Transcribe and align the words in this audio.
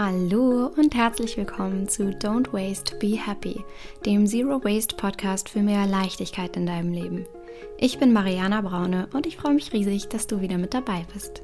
Hallo 0.00 0.70
und 0.76 0.94
herzlich 0.94 1.36
willkommen 1.36 1.88
zu 1.88 2.04
Don't 2.04 2.52
Waste, 2.52 2.94
Be 3.00 3.16
Happy, 3.16 3.64
dem 4.06 4.28
Zero 4.28 4.62
Waste 4.62 4.94
Podcast 4.94 5.48
für 5.48 5.58
mehr 5.58 5.88
Leichtigkeit 5.88 6.56
in 6.56 6.66
deinem 6.66 6.92
Leben. 6.92 7.26
Ich 7.78 7.98
bin 7.98 8.12
Mariana 8.12 8.60
Braune 8.60 9.08
und 9.12 9.26
ich 9.26 9.36
freue 9.36 9.54
mich 9.54 9.72
riesig, 9.72 10.06
dass 10.06 10.28
du 10.28 10.40
wieder 10.40 10.56
mit 10.56 10.72
dabei 10.72 11.04
bist. 11.12 11.42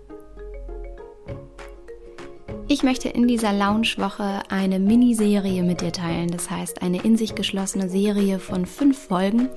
Ich 2.69 2.85
möchte 2.85 3.08
in 3.08 3.26
dieser 3.26 3.53
Lounge-Woche 3.53 4.42
eine 4.51 4.78
Miniserie 4.78 5.64
mit 5.64 5.80
dir 5.80 5.90
teilen, 5.90 6.28
das 6.28 6.48
heißt 6.48 6.80
eine 6.80 7.02
in 7.02 7.16
sich 7.16 7.34
geschlossene 7.34 7.88
Serie 7.88 8.38
von 8.38 8.66
fünf 8.66 9.08
Folgen, 9.08 9.48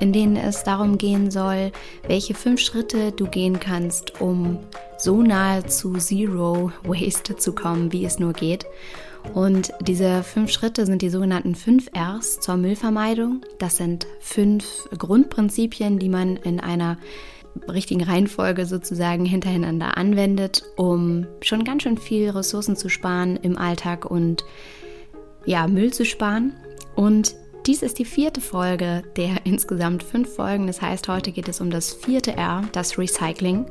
in 0.00 0.12
denen 0.12 0.34
es 0.34 0.64
darum 0.64 0.98
gehen 0.98 1.30
soll, 1.30 1.70
welche 2.08 2.34
fünf 2.34 2.58
Schritte 2.58 3.12
du 3.12 3.28
gehen 3.28 3.60
kannst, 3.60 4.20
um 4.20 4.58
so 5.00 5.22
nahe 5.22 5.64
zu 5.66 5.94
Zero 5.94 6.72
Waste 6.84 7.36
zu 7.36 7.54
kommen, 7.54 7.92
wie 7.92 8.04
es 8.04 8.18
nur 8.18 8.32
geht. 8.32 8.66
Und 9.34 9.72
diese 9.80 10.22
fünf 10.22 10.50
Schritte 10.50 10.86
sind 10.86 11.02
die 11.02 11.10
sogenannten 11.10 11.54
fünf 11.54 11.90
Rs 11.96 12.40
zur 12.40 12.56
Müllvermeidung. 12.56 13.42
Das 13.58 13.76
sind 13.76 14.06
fünf 14.20 14.88
Grundprinzipien, 14.96 15.98
die 15.98 16.08
man 16.08 16.36
in 16.36 16.60
einer 16.60 16.98
richtigen 17.68 18.02
Reihenfolge 18.02 18.66
sozusagen 18.66 19.24
hintereinander 19.24 19.96
anwendet, 19.96 20.64
um 20.76 21.26
schon 21.42 21.64
ganz 21.64 21.82
schön 21.82 21.98
viel 21.98 22.30
Ressourcen 22.30 22.76
zu 22.76 22.88
sparen 22.88 23.36
im 23.36 23.58
Alltag 23.58 24.04
und 24.04 24.44
ja, 25.44 25.66
Müll 25.66 25.92
zu 25.92 26.04
sparen. 26.04 26.54
Und 26.94 27.34
dies 27.66 27.82
ist 27.82 27.98
die 27.98 28.04
vierte 28.04 28.40
Folge 28.40 29.02
der 29.16 29.44
insgesamt 29.44 30.02
fünf 30.02 30.34
Folgen. 30.34 30.66
Das 30.66 30.80
heißt, 30.80 31.08
heute 31.08 31.32
geht 31.32 31.48
es 31.48 31.60
um 31.60 31.70
das 31.70 31.92
vierte 31.92 32.36
R, 32.36 32.64
das 32.72 32.98
Recycling. 32.98 33.66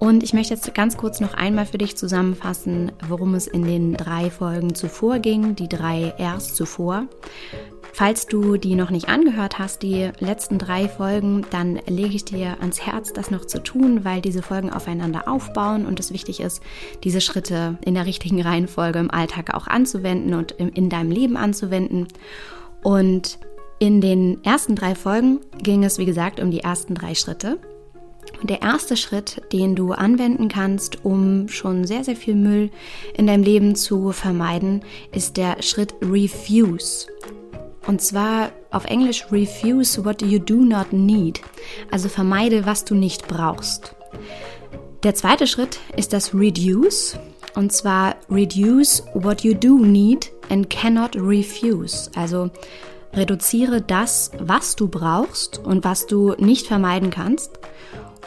Und 0.00 0.22
ich 0.22 0.32
möchte 0.32 0.54
jetzt 0.54 0.74
ganz 0.74 0.96
kurz 0.96 1.20
noch 1.20 1.34
einmal 1.34 1.66
für 1.66 1.76
dich 1.76 1.94
zusammenfassen, 1.94 2.90
worum 3.06 3.34
es 3.34 3.46
in 3.46 3.64
den 3.64 3.92
drei 3.92 4.30
Folgen 4.30 4.74
zuvor 4.74 5.18
ging, 5.18 5.54
die 5.54 5.68
drei 5.68 6.14
Rs 6.18 6.54
zuvor. 6.54 7.06
Falls 7.92 8.26
du 8.26 8.56
die 8.56 8.76
noch 8.76 8.88
nicht 8.88 9.10
angehört 9.10 9.58
hast, 9.58 9.82
die 9.82 10.10
letzten 10.18 10.56
drei 10.56 10.88
Folgen, 10.88 11.44
dann 11.50 11.78
lege 11.86 12.16
ich 12.16 12.24
dir 12.24 12.56
ans 12.60 12.80
Herz, 12.80 13.12
das 13.12 13.30
noch 13.30 13.44
zu 13.44 13.62
tun, 13.62 14.02
weil 14.02 14.22
diese 14.22 14.40
Folgen 14.40 14.72
aufeinander 14.72 15.28
aufbauen 15.28 15.84
und 15.84 16.00
es 16.00 16.14
wichtig 16.14 16.40
ist, 16.40 16.62
diese 17.04 17.20
Schritte 17.20 17.76
in 17.84 17.92
der 17.92 18.06
richtigen 18.06 18.40
Reihenfolge 18.40 19.00
im 19.00 19.10
Alltag 19.10 19.52
auch 19.52 19.66
anzuwenden 19.66 20.32
und 20.32 20.52
in 20.52 20.88
deinem 20.88 21.10
Leben 21.10 21.36
anzuwenden. 21.36 22.08
Und 22.82 23.38
in 23.78 24.00
den 24.00 24.42
ersten 24.44 24.76
drei 24.76 24.94
Folgen 24.94 25.40
ging 25.62 25.84
es, 25.84 25.98
wie 25.98 26.06
gesagt, 26.06 26.40
um 26.40 26.50
die 26.50 26.60
ersten 26.60 26.94
drei 26.94 27.14
Schritte. 27.14 27.58
Und 28.40 28.48
der 28.48 28.62
erste 28.62 28.96
Schritt, 28.96 29.42
den 29.52 29.76
du 29.76 29.92
anwenden 29.92 30.48
kannst, 30.48 31.04
um 31.04 31.48
schon 31.48 31.84
sehr, 31.86 32.04
sehr 32.04 32.16
viel 32.16 32.34
Müll 32.34 32.70
in 33.14 33.26
deinem 33.26 33.42
Leben 33.42 33.74
zu 33.74 34.12
vermeiden, 34.12 34.82
ist 35.12 35.36
der 35.36 35.62
Schritt 35.62 35.94
Refuse. 36.00 37.06
Und 37.86 38.00
zwar 38.00 38.52
auf 38.70 38.84
Englisch 38.84 39.26
Refuse 39.30 40.04
what 40.04 40.22
you 40.22 40.38
do 40.38 40.56
not 40.56 40.92
need. 40.92 41.40
Also 41.90 42.08
vermeide, 42.08 42.64
was 42.64 42.84
du 42.84 42.94
nicht 42.94 43.28
brauchst. 43.28 43.94
Der 45.02 45.14
zweite 45.14 45.46
Schritt 45.46 45.78
ist 45.96 46.12
das 46.12 46.34
Reduce. 46.34 47.18
Und 47.54 47.72
zwar 47.72 48.16
Reduce 48.30 49.02
what 49.14 49.42
you 49.42 49.54
do 49.54 49.78
need 49.78 50.30
and 50.50 50.70
cannot 50.70 51.16
refuse. 51.16 52.10
Also 52.14 52.50
reduziere 53.14 53.82
das, 53.82 54.30
was 54.38 54.76
du 54.76 54.88
brauchst 54.88 55.58
und 55.58 55.84
was 55.84 56.06
du 56.06 56.34
nicht 56.38 56.66
vermeiden 56.66 57.10
kannst. 57.10 57.59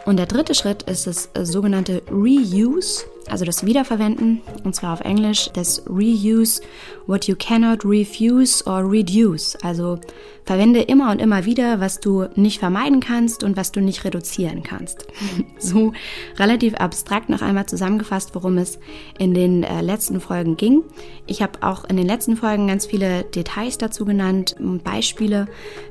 Und 0.06 0.18
der 0.18 0.26
dritte 0.26 0.54
Schritt 0.54 0.82
ist 0.84 1.06
das 1.06 1.30
äh, 1.34 1.44
sogenannte 1.44 2.02
Reuse, 2.10 3.04
also 3.26 3.44
das 3.46 3.64
Wiederverwenden, 3.64 4.42
und 4.64 4.74
zwar 4.74 4.92
auf 4.92 5.00
Englisch 5.00 5.48
das 5.54 5.82
Reuse, 5.88 6.60
what 7.06 7.26
you 7.26 7.34
cannot 7.38 7.84
refuse 7.84 8.62
or 8.66 8.90
reduce. 8.90 9.56
Also 9.62 9.98
verwende 10.44 10.82
immer 10.82 11.10
und 11.10 11.22
immer 11.22 11.46
wieder, 11.46 11.80
was 11.80 12.00
du 12.00 12.26
nicht 12.34 12.58
vermeiden 12.58 13.00
kannst 13.00 13.42
und 13.44 13.56
was 13.56 13.72
du 13.72 13.80
nicht 13.80 14.04
reduzieren 14.04 14.62
kannst. 14.62 15.06
so 15.58 15.92
relativ 16.36 16.74
abstrakt 16.74 17.30
noch 17.30 17.40
einmal 17.40 17.66
zusammengefasst, 17.66 18.34
worum 18.34 18.58
es 18.58 18.78
in 19.18 19.32
den 19.32 19.62
äh, 19.62 19.80
letzten 19.80 20.20
Folgen 20.20 20.56
ging. 20.56 20.82
Ich 21.26 21.40
habe 21.40 21.62
auch 21.62 21.84
in 21.84 21.96
den 21.96 22.06
letzten 22.06 22.36
Folgen 22.36 22.68
ganz 22.68 22.84
viele 22.84 23.24
Details 23.24 23.78
dazu 23.78 24.04
genannt 24.04 24.56
Beispiele, 24.84 25.46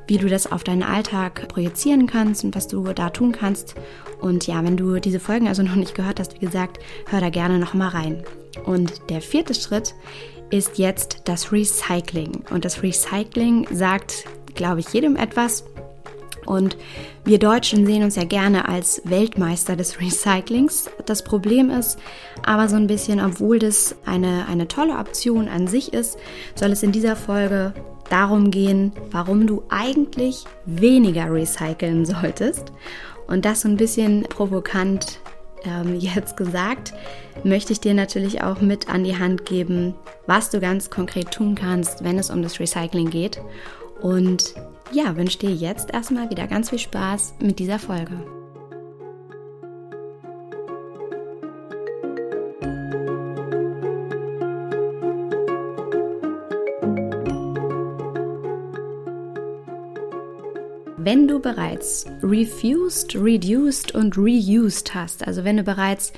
wie 0.08 0.18
du 0.18 0.28
das 0.28 0.52
auf 0.52 0.64
deinen 0.64 0.84
Alltag 0.84 1.48
projizieren 1.48 2.06
kannst 2.06 2.44
und 2.44 2.56
was 2.56 2.68
du 2.68 2.84
da 2.94 3.10
tun 3.10 3.32
kannst. 3.32 3.76
Und 4.24 4.48
ja, 4.48 4.64
wenn 4.64 4.78
du 4.78 5.00
diese 5.00 5.20
Folgen 5.20 5.50
also 5.50 5.64
noch 5.64 5.76
nicht 5.76 5.96
gehört 5.96 6.22
hast, 6.22 6.36
wie 6.36 6.46
gesagt, 6.46 6.80
hör 7.08 7.20
da 7.20 7.30
gerne 7.30 7.60
noch 7.60 7.74
mal 7.74 7.90
rein. 7.90 8.24
Und 8.66 9.10
der 9.10 9.20
vierte 9.20 9.54
Schritt 9.54 9.94
ist 10.50 10.78
jetzt 10.78 11.24
das 11.26 11.52
Recycling. 11.52 12.46
Und 12.50 12.64
das 12.64 12.82
Recycling 12.82 13.68
sagt, 13.72 14.24
glaube 14.56 14.80
ich, 14.80 14.94
jedem 14.94 15.18
etwas. 15.18 15.66
Und 16.46 16.78
wir 17.26 17.38
Deutschen 17.38 17.86
sehen 17.86 18.04
uns 18.04 18.16
ja 18.16 18.24
gerne 18.24 18.70
als 18.70 19.02
Weltmeister 19.04 19.76
des 19.76 20.00
Recyclings. 20.00 20.90
Das 21.06 21.26
Problem 21.26 21.70
ist 21.70 22.00
aber 22.46 22.70
so 22.70 22.78
ein 22.78 22.88
bisschen, 22.88 23.20
obwohl 23.20 23.60
das 23.60 23.94
eine, 24.06 24.48
eine 24.48 24.70
tolle 24.70 24.98
Option 25.00 25.50
an 25.50 25.68
sich 25.68 25.94
ist, 25.94 26.18
soll 26.56 26.72
es 26.72 26.82
in 26.82 26.94
dieser 26.94 27.18
Folge 27.18 27.74
darum 28.10 28.52
gehen, 28.52 28.94
warum 29.12 29.48
du 29.48 29.64
eigentlich 29.70 30.46
weniger 30.66 31.30
recyceln 31.30 32.06
solltest. 32.06 32.72
Und 33.28 33.46
das 33.46 33.62
so 33.62 33.70
ein 33.70 33.78
bisschen 33.78 34.24
provokant 34.24 35.20
ähm, 35.64 35.96
jetzt 36.00 36.38
gesagt, 36.38 36.94
möchte 37.44 37.74
ich 37.74 37.80
dir 37.80 37.94
natürlich 37.94 38.42
auch 38.44 38.62
mit 38.62 38.90
an 38.90 39.04
die 39.04 39.18
Hand 39.18 39.46
geben, 39.46 39.96
was 40.28 40.50
du 40.50 40.60
ganz 40.60 40.90
konkret 40.90 41.32
tun 41.32 41.56
kannst, 41.56 42.04
wenn 42.04 42.20
es 42.20 42.30
um 42.30 42.42
das 42.42 42.60
Recycling 42.60 43.10
geht. 43.10 43.42
Und 44.02 44.54
ja, 44.92 45.16
wünsche 45.16 45.40
dir 45.40 45.52
jetzt 45.52 45.94
erstmal 45.94 46.30
wieder 46.30 46.48
ganz 46.48 46.70
viel 46.70 46.80
Spaß 46.80 47.36
mit 47.40 47.60
dieser 47.60 47.80
Folge. 47.80 48.43
Wenn 61.06 61.28
du 61.28 61.42
bereits 61.42 62.06
refused, 62.22 63.14
reduced 63.14 63.94
und 63.94 64.18
reused 64.18 64.96
hast, 64.96 65.28
also 65.28 65.44
wenn 65.44 65.58
du 65.58 65.64
bereits 65.64 66.14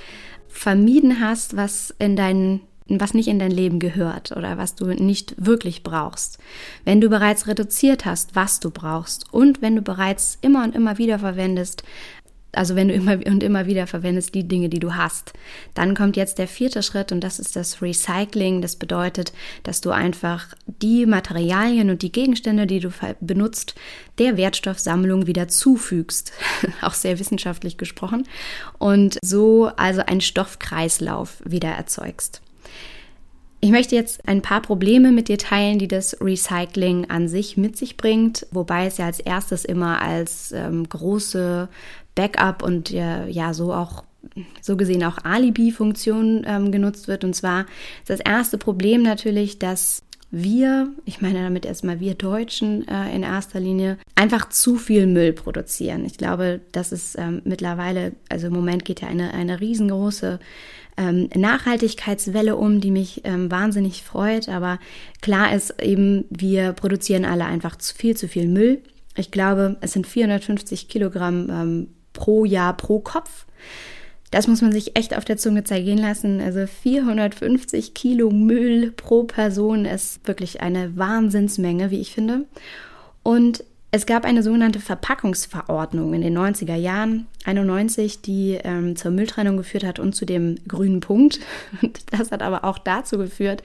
vermieden 0.47 1.19
hast, 1.19 1.57
was 1.57 1.91
in 1.97 2.15
deinen 2.15 2.61
was 2.87 3.15
nicht 3.15 3.27
in 3.27 3.39
dein 3.39 3.49
Leben 3.49 3.79
gehört 3.79 4.31
oder 4.31 4.59
was 4.59 4.75
du 4.75 4.85
nicht 4.85 5.33
wirklich 5.43 5.81
brauchst. 5.81 6.37
Wenn 6.83 7.01
du 7.01 7.09
bereits 7.09 7.47
reduziert 7.47 8.05
hast, 8.05 8.35
was 8.35 8.59
du 8.59 8.69
brauchst 8.69 9.33
und 9.33 9.63
wenn 9.63 9.75
du 9.75 9.81
bereits 9.81 10.37
immer 10.41 10.63
und 10.63 10.75
immer 10.75 10.99
wieder 10.99 11.17
verwendest, 11.17 11.81
also 12.57 12.75
wenn 12.75 12.87
du 12.87 12.93
immer 12.93 13.13
und 13.25 13.43
immer 13.43 13.65
wieder 13.65 13.87
verwendest 13.87 14.35
die 14.35 14.47
Dinge, 14.47 14.69
die 14.69 14.79
du 14.79 14.95
hast. 14.95 15.33
Dann 15.73 15.95
kommt 15.95 16.17
jetzt 16.17 16.37
der 16.37 16.47
vierte 16.47 16.83
Schritt 16.83 17.11
und 17.11 17.21
das 17.21 17.39
ist 17.39 17.55
das 17.55 17.81
Recycling. 17.81 18.61
Das 18.61 18.75
bedeutet, 18.75 19.33
dass 19.63 19.81
du 19.81 19.91
einfach 19.91 20.53
die 20.65 21.05
Materialien 21.05 21.89
und 21.89 22.01
die 22.01 22.11
Gegenstände, 22.11 22.67
die 22.67 22.79
du 22.79 22.89
benutzt, 23.21 23.75
der 24.17 24.37
Wertstoffsammlung 24.37 25.27
wieder 25.27 25.47
zufügst. 25.47 26.31
Auch 26.81 26.93
sehr 26.93 27.19
wissenschaftlich 27.19 27.77
gesprochen. 27.77 28.27
Und 28.77 29.17
so 29.23 29.71
also 29.75 30.01
einen 30.01 30.21
Stoffkreislauf 30.21 31.41
wieder 31.45 31.69
erzeugst. 31.69 32.41
Ich 33.65 33.71
möchte 33.71 33.95
jetzt 33.95 34.27
ein 34.27 34.43
paar 34.43 34.61
Probleme 34.61 35.11
mit 35.11 35.27
dir 35.27 35.39
teilen, 35.39 35.79
die 35.79 35.87
das 35.87 36.21
Recycling 36.21 37.09
an 37.09 37.27
sich 37.27 37.57
mit 37.57 37.75
sich 37.75 37.97
bringt, 37.97 38.45
wobei 38.51 38.85
es 38.85 38.99
ja 38.99 39.07
als 39.07 39.19
erstes 39.19 39.65
immer 39.65 40.03
als 40.03 40.51
ähm, 40.51 40.87
große 40.87 41.67
Backup 42.15 42.63
und 42.63 42.91
äh, 42.91 43.27
ja 43.27 43.53
so 43.53 43.73
auch 43.73 44.03
so 44.61 44.75
gesehen 44.75 45.03
auch 45.03 45.19
Alibi-Funktion 45.23 46.45
ähm, 46.47 46.71
genutzt 46.71 47.07
wird. 47.07 47.23
Und 47.23 47.35
zwar 47.35 47.61
ist 47.99 48.09
das 48.09 48.19
erste 48.19 48.57
Problem 48.57 49.03
natürlich, 49.03 49.59
dass 49.59 50.01
wir, 50.31 50.89
ich 51.05 51.21
meine 51.21 51.43
damit 51.43 51.65
erstmal 51.65 51.99
wir 51.99 52.15
Deutschen 52.15 52.87
äh, 52.87 53.15
in 53.15 53.23
erster 53.23 53.59
Linie, 53.59 53.97
einfach 54.15 54.49
zu 54.49 54.75
viel 54.75 55.07
Müll 55.07 55.33
produzieren. 55.33 56.03
Ich 56.03 56.17
glaube, 56.17 56.61
das 56.71 56.91
ist 56.91 57.17
ähm, 57.17 57.41
mittlerweile, 57.45 58.13
also 58.29 58.47
im 58.47 58.53
Moment 58.53 58.83
geht 58.83 59.01
ja 59.01 59.07
eine, 59.07 59.33
eine 59.33 59.61
riesengroße 59.61 60.39
ähm, 60.97 61.29
Nachhaltigkeitswelle 61.35 62.55
um, 62.55 62.81
die 62.81 62.91
mich 62.91 63.21
ähm, 63.23 63.51
wahnsinnig 63.51 64.03
freut. 64.03 64.49
Aber 64.49 64.79
klar 65.21 65.53
ist 65.53 65.81
eben, 65.81 66.25
wir 66.29 66.73
produzieren 66.73 67.23
alle 67.23 67.45
einfach 67.45 67.77
zu 67.77 67.95
viel, 67.95 68.17
zu 68.17 68.27
viel 68.27 68.47
Müll. 68.47 68.81
Ich 69.15 69.31
glaube, 69.31 69.77
es 69.81 69.93
sind 69.93 70.07
450 70.07 70.89
Kilogramm 70.89 71.49
ähm, 71.49 71.87
pro 72.15 72.45
Jahr 72.45 72.75
pro 72.75 72.99
Kopf. 72.99 73.45
Das 74.31 74.47
muss 74.47 74.61
man 74.61 74.71
sich 74.71 74.97
echt 74.97 75.15
auf 75.15 75.23
der 75.23 75.37
Zunge 75.37 75.63
zergehen 75.63 75.99
lassen. 75.99 76.41
Also 76.41 76.65
450 76.65 77.93
Kilo 77.93 78.31
Müll 78.31 78.91
pro 78.91 79.23
Person 79.23 79.85
ist 79.85 80.27
wirklich 80.27 80.61
eine 80.61 80.97
Wahnsinnsmenge, 80.97 81.91
wie 81.91 82.01
ich 82.01 82.11
finde. 82.11 82.45
Und 83.21 83.63
Es 83.95 84.05
gab 84.05 84.25
eine 84.25 84.43
sogenannte 84.43 84.81
Verpackungsverordnung 84.81 86.13
in 86.13 86.19
den 86.19 86.37
90er 86.37 86.75
Jahren, 86.75 87.27
91, 87.45 88.21
die 88.21 88.59
ähm, 88.61 88.97
zur 88.97 89.11
Mülltrennung 89.11 89.55
geführt 89.55 89.85
hat 89.85 89.99
und 89.99 90.13
zu 90.13 90.25
dem 90.25 90.57
grünen 90.67 90.99
Punkt. 90.99 91.39
Und 91.81 92.01
das 92.11 92.29
hat 92.29 92.41
aber 92.41 92.65
auch 92.65 92.77
dazu 92.77 93.17
geführt, 93.17 93.63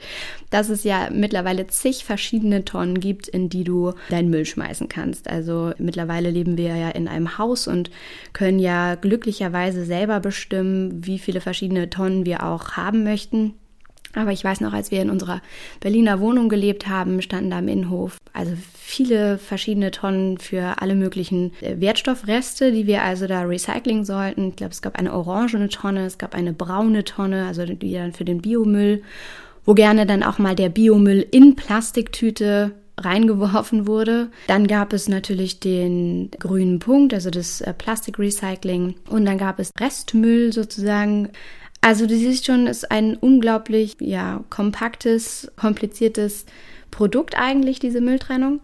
dass 0.49 0.69
es 0.69 0.85
ja 0.85 1.09
mittlerweile 1.11 1.67
zig 1.67 2.05
verschiedene 2.05 2.63
Tonnen 2.63 3.01
gibt, 3.01 3.27
in 3.27 3.49
die 3.49 3.65
du 3.65 3.91
deinen 4.09 4.29
Müll 4.29 4.45
schmeißen 4.45 4.87
kannst. 4.87 5.29
Also 5.29 5.73
mittlerweile 5.79 6.29
leben 6.29 6.55
wir 6.55 6.77
ja 6.77 6.91
in 6.91 7.09
einem 7.09 7.37
Haus 7.37 7.67
und 7.67 7.91
können 8.31 8.59
ja 8.59 8.95
glücklicherweise 8.95 9.83
selber 9.83 10.21
bestimmen, 10.21 11.05
wie 11.05 11.19
viele 11.19 11.41
verschiedene 11.41 11.89
Tonnen 11.89 12.25
wir 12.25 12.45
auch 12.45 12.77
haben 12.77 13.03
möchten. 13.03 13.55
Aber 14.15 14.31
ich 14.31 14.43
weiß 14.43 14.61
noch, 14.61 14.73
als 14.73 14.91
wir 14.91 15.01
in 15.01 15.09
unserer 15.09 15.41
Berliner 15.79 16.19
Wohnung 16.19 16.49
gelebt 16.49 16.87
haben, 16.87 17.21
standen 17.21 17.49
da 17.49 17.59
im 17.59 17.67
Innenhof 17.67 18.17
also 18.33 18.53
viele 18.73 19.37
verschiedene 19.37 19.91
Tonnen 19.91 20.37
für 20.37 20.81
alle 20.81 20.95
möglichen 20.95 21.51
äh, 21.61 21.79
Wertstoffreste, 21.79 22.71
die 22.71 22.87
wir 22.87 23.03
also 23.03 23.27
da 23.27 23.41
recyceln 23.41 24.05
sollten. 24.05 24.49
Ich 24.49 24.55
glaube, 24.55 24.71
es 24.71 24.81
gab 24.81 24.97
eine 24.97 25.13
orangene 25.13 25.69
Tonne, 25.69 26.05
es 26.05 26.17
gab 26.17 26.35
eine 26.35 26.53
braune 26.53 27.03
Tonne, 27.03 27.45
also 27.47 27.65
die 27.65 27.93
dann 27.93 28.13
für 28.13 28.25
den 28.25 28.41
Biomüll, 28.41 29.03
wo 29.65 29.73
gerne 29.73 30.05
dann 30.05 30.23
auch 30.23 30.39
mal 30.39 30.55
der 30.55 30.69
Biomüll 30.69 31.25
in 31.31 31.55
Plastiktüte 31.55 32.71
reingeworfen 32.97 33.87
wurde. 33.87 34.29
Dann 34.47 34.67
gab 34.67 34.93
es 34.93 35.07
natürlich 35.07 35.59
den 35.59 36.29
grünen 36.39 36.79
Punkt, 36.79 37.13
also 37.13 37.29
das 37.29 37.61
äh, 37.61 37.73
Plastikrecycling. 37.73 38.95
Und 39.09 39.25
dann 39.25 39.37
gab 39.37 39.59
es 39.59 39.71
Restmüll 39.79 40.53
sozusagen. 40.53 41.29
Also 41.81 42.05
du 42.05 42.15
siehst 42.15 42.45
schon, 42.45 42.67
ist 42.67 42.91
ein 42.91 43.17
unglaublich 43.17 43.97
ja, 43.99 44.43
kompaktes, 44.49 45.51
kompliziertes 45.55 46.45
Produkt 46.91 47.35
eigentlich, 47.37 47.79
diese 47.79 48.01
Mülltrennung. 48.01 48.61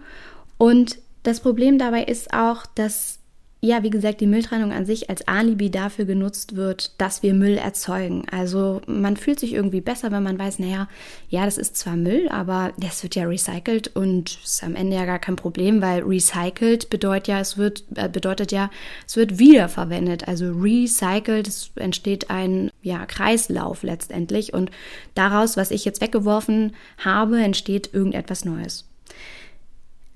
Und 0.58 1.00
das 1.24 1.40
Problem 1.40 1.80
dabei 1.80 2.04
ist 2.04 2.32
auch, 2.34 2.66
dass 2.68 3.20
ja, 3.60 3.82
wie 3.82 3.90
gesagt, 3.90 4.22
die 4.22 4.28
Mülltrennung 4.28 4.72
an 4.72 4.86
sich 4.86 5.10
als 5.10 5.28
Alibi 5.28 5.72
dafür 5.72 6.06
genutzt 6.06 6.56
wird, 6.56 6.92
dass 7.02 7.24
wir 7.24 7.34
Müll 7.34 7.58
erzeugen. 7.58 8.24
Also 8.30 8.82
man 8.86 9.18
fühlt 9.18 9.40
sich 9.40 9.54
irgendwie 9.54 9.82
besser, 9.82 10.12
wenn 10.12 10.22
man 10.22 10.38
weiß, 10.38 10.60
naja, 10.60 10.88
ja, 11.30 11.44
das 11.44 11.58
ist 11.58 11.76
zwar 11.76 11.96
Müll, 11.96 12.30
aber 12.30 12.72
das 12.78 13.02
wird 13.02 13.16
ja 13.16 13.26
recycelt 13.26 13.96
und 13.96 14.38
ist 14.44 14.64
am 14.64 14.76
Ende 14.76 14.96
ja 14.96 15.06
gar 15.06 15.18
kein 15.18 15.36
Problem, 15.36 15.82
weil 15.82 16.04
recycelt 16.04 16.92
bedeutet 16.92 17.30
ja, 17.30 17.40
es 17.40 17.58
wird, 17.58 17.84
äh, 17.96 18.08
bedeutet 18.08 18.52
ja, 18.52 18.70
es 19.08 19.16
wird 19.16 19.40
wiederverwendet. 19.40 20.28
Also 20.28 20.52
recycelt, 20.52 21.48
es 21.48 21.72
entsteht 21.76 22.30
ein 22.30 22.70
ja, 22.84 23.08
Kreislauf 23.08 23.82
letztendlich 23.82 24.54
und 24.54 24.70
daraus, 25.16 25.58
was 25.58 25.72
ich 25.72 25.84
jetzt 25.84 26.02
weggeworfen 26.02 26.76
habe, 27.00 27.42
entsteht 27.42 27.92
irgendetwas 27.92 28.46
Neues. 28.46 28.86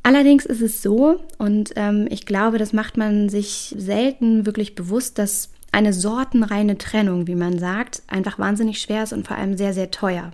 Allerdings 0.03 0.45
ist 0.45 0.62
es 0.62 0.81
so, 0.81 1.19
und 1.38 1.74
ähm, 1.75 2.07
ich 2.09 2.25
glaube, 2.25 2.57
das 2.57 2.74
macht 2.74 2.98
man 2.98 3.30
sich 3.30 3.75
selten 3.77 4.45
wirklich 4.45 4.74
bewusst, 4.74 5.19
dass 5.19 5.50
eine 5.71 5.94
sortenreine 5.94 6.77
Trennung, 6.77 7.27
wie 7.27 7.36
man 7.36 7.59
sagt, 7.59 8.01
einfach 8.07 8.39
wahnsinnig 8.39 8.81
schwer 8.81 9.03
ist 9.03 9.13
und 9.13 9.27
vor 9.27 9.38
allem 9.38 9.57
sehr, 9.57 9.74
sehr 9.74 9.92
teuer. 9.92 10.31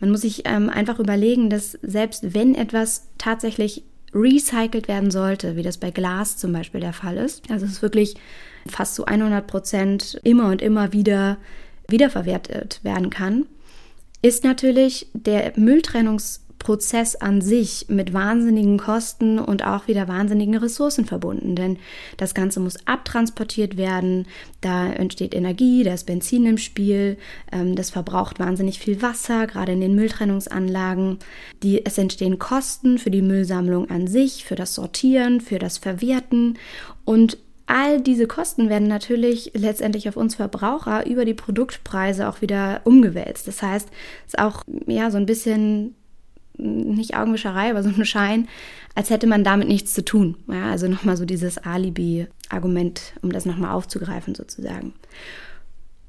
Man 0.00 0.10
muss 0.10 0.22
sich 0.22 0.42
ähm, 0.44 0.68
einfach 0.68 0.98
überlegen, 0.98 1.50
dass 1.50 1.78
selbst 1.82 2.34
wenn 2.34 2.54
etwas 2.54 3.06
tatsächlich 3.18 3.84
recycelt 4.14 4.88
werden 4.88 5.10
sollte, 5.10 5.56
wie 5.56 5.62
das 5.62 5.78
bei 5.78 5.90
Glas 5.90 6.36
zum 6.36 6.52
Beispiel 6.52 6.80
der 6.80 6.92
Fall 6.92 7.16
ist, 7.18 7.50
also 7.50 7.66
es 7.66 7.72
ist 7.72 7.82
wirklich 7.82 8.16
fast 8.66 8.94
zu 8.94 9.04
100 9.04 9.46
Prozent 9.46 10.20
immer 10.24 10.48
und 10.48 10.62
immer 10.62 10.92
wieder 10.92 11.36
wiederverwertet 11.88 12.80
werden 12.82 13.10
kann, 13.10 13.46
ist 14.22 14.42
natürlich 14.42 15.06
der 15.12 15.52
Mülltrennungs 15.56 16.45
Prozess 16.58 17.16
an 17.16 17.40
sich 17.40 17.86
mit 17.88 18.12
wahnsinnigen 18.12 18.78
Kosten 18.78 19.38
und 19.38 19.64
auch 19.64 19.88
wieder 19.88 20.08
wahnsinnigen 20.08 20.56
Ressourcen 20.56 21.04
verbunden. 21.04 21.54
Denn 21.54 21.78
das 22.16 22.34
Ganze 22.34 22.60
muss 22.60 22.86
abtransportiert 22.86 23.76
werden, 23.76 24.26
da 24.60 24.86
entsteht 24.86 25.34
Energie, 25.34 25.84
da 25.84 25.94
ist 25.94 26.06
Benzin 26.06 26.46
im 26.46 26.58
Spiel, 26.58 27.18
ähm, 27.52 27.76
das 27.76 27.90
verbraucht 27.90 28.38
wahnsinnig 28.38 28.78
viel 28.78 29.02
Wasser, 29.02 29.46
gerade 29.46 29.72
in 29.72 29.80
den 29.80 29.94
Mülltrennungsanlagen. 29.94 31.18
Die, 31.62 31.84
es 31.84 31.98
entstehen 31.98 32.38
Kosten 32.38 32.98
für 32.98 33.10
die 33.10 33.22
Müllsammlung 33.22 33.90
an 33.90 34.06
sich, 34.06 34.44
für 34.44 34.56
das 34.56 34.74
Sortieren, 34.74 35.40
für 35.40 35.58
das 35.58 35.78
Verwerten 35.78 36.58
und 37.04 37.38
All 37.68 38.00
diese 38.00 38.28
Kosten 38.28 38.68
werden 38.68 38.86
natürlich 38.86 39.50
letztendlich 39.54 40.08
auf 40.08 40.16
uns 40.16 40.36
Verbraucher 40.36 41.04
über 41.04 41.24
die 41.24 41.34
Produktpreise 41.34 42.28
auch 42.28 42.40
wieder 42.40 42.80
umgewälzt. 42.84 43.48
Das 43.48 43.60
heißt, 43.60 43.88
es 44.26 44.34
ist 44.34 44.38
auch 44.38 44.62
ja 44.86 45.10
so 45.10 45.16
ein 45.16 45.26
bisschen 45.26 45.96
nicht 46.58 47.16
Augenwischerei, 47.16 47.70
aber 47.70 47.82
so 47.82 47.88
ein 47.88 48.04
Schein, 48.04 48.48
als 48.94 49.10
hätte 49.10 49.26
man 49.26 49.44
damit 49.44 49.68
nichts 49.68 49.94
zu 49.94 50.04
tun. 50.04 50.36
Ja, 50.48 50.70
also 50.70 50.88
nochmal 50.88 51.16
so 51.16 51.24
dieses 51.24 51.58
Alibi-Argument, 51.58 53.14
um 53.22 53.32
das 53.32 53.46
nochmal 53.46 53.72
aufzugreifen 53.72 54.34
sozusagen. 54.34 54.94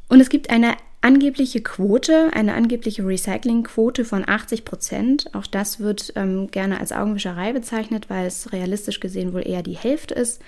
Und 0.09 0.21
es 0.21 0.29
gibt 0.29 0.49
eine 0.49 0.75
angebliche 1.01 1.61
Quote, 1.61 2.29
eine 2.33 2.53
angebliche 2.53 3.05
Recyclingquote 3.05 4.05
von 4.05 4.27
80 4.27 4.65
Prozent. 4.65 5.33
Auch 5.33 5.45
das 5.45 5.79
wird 5.79 6.13
ähm, 6.15 6.49
gerne 6.49 6.79
als 6.79 6.91
Augenwischerei 6.91 7.53
bezeichnet, 7.53 8.09
weil 8.09 8.25
es 8.25 8.51
realistisch 8.51 8.99
gesehen 8.99 9.33
wohl 9.33 9.47
eher 9.47 9.63
die 9.63 9.77
Hälfte 9.77 10.13
ist. 10.15 10.41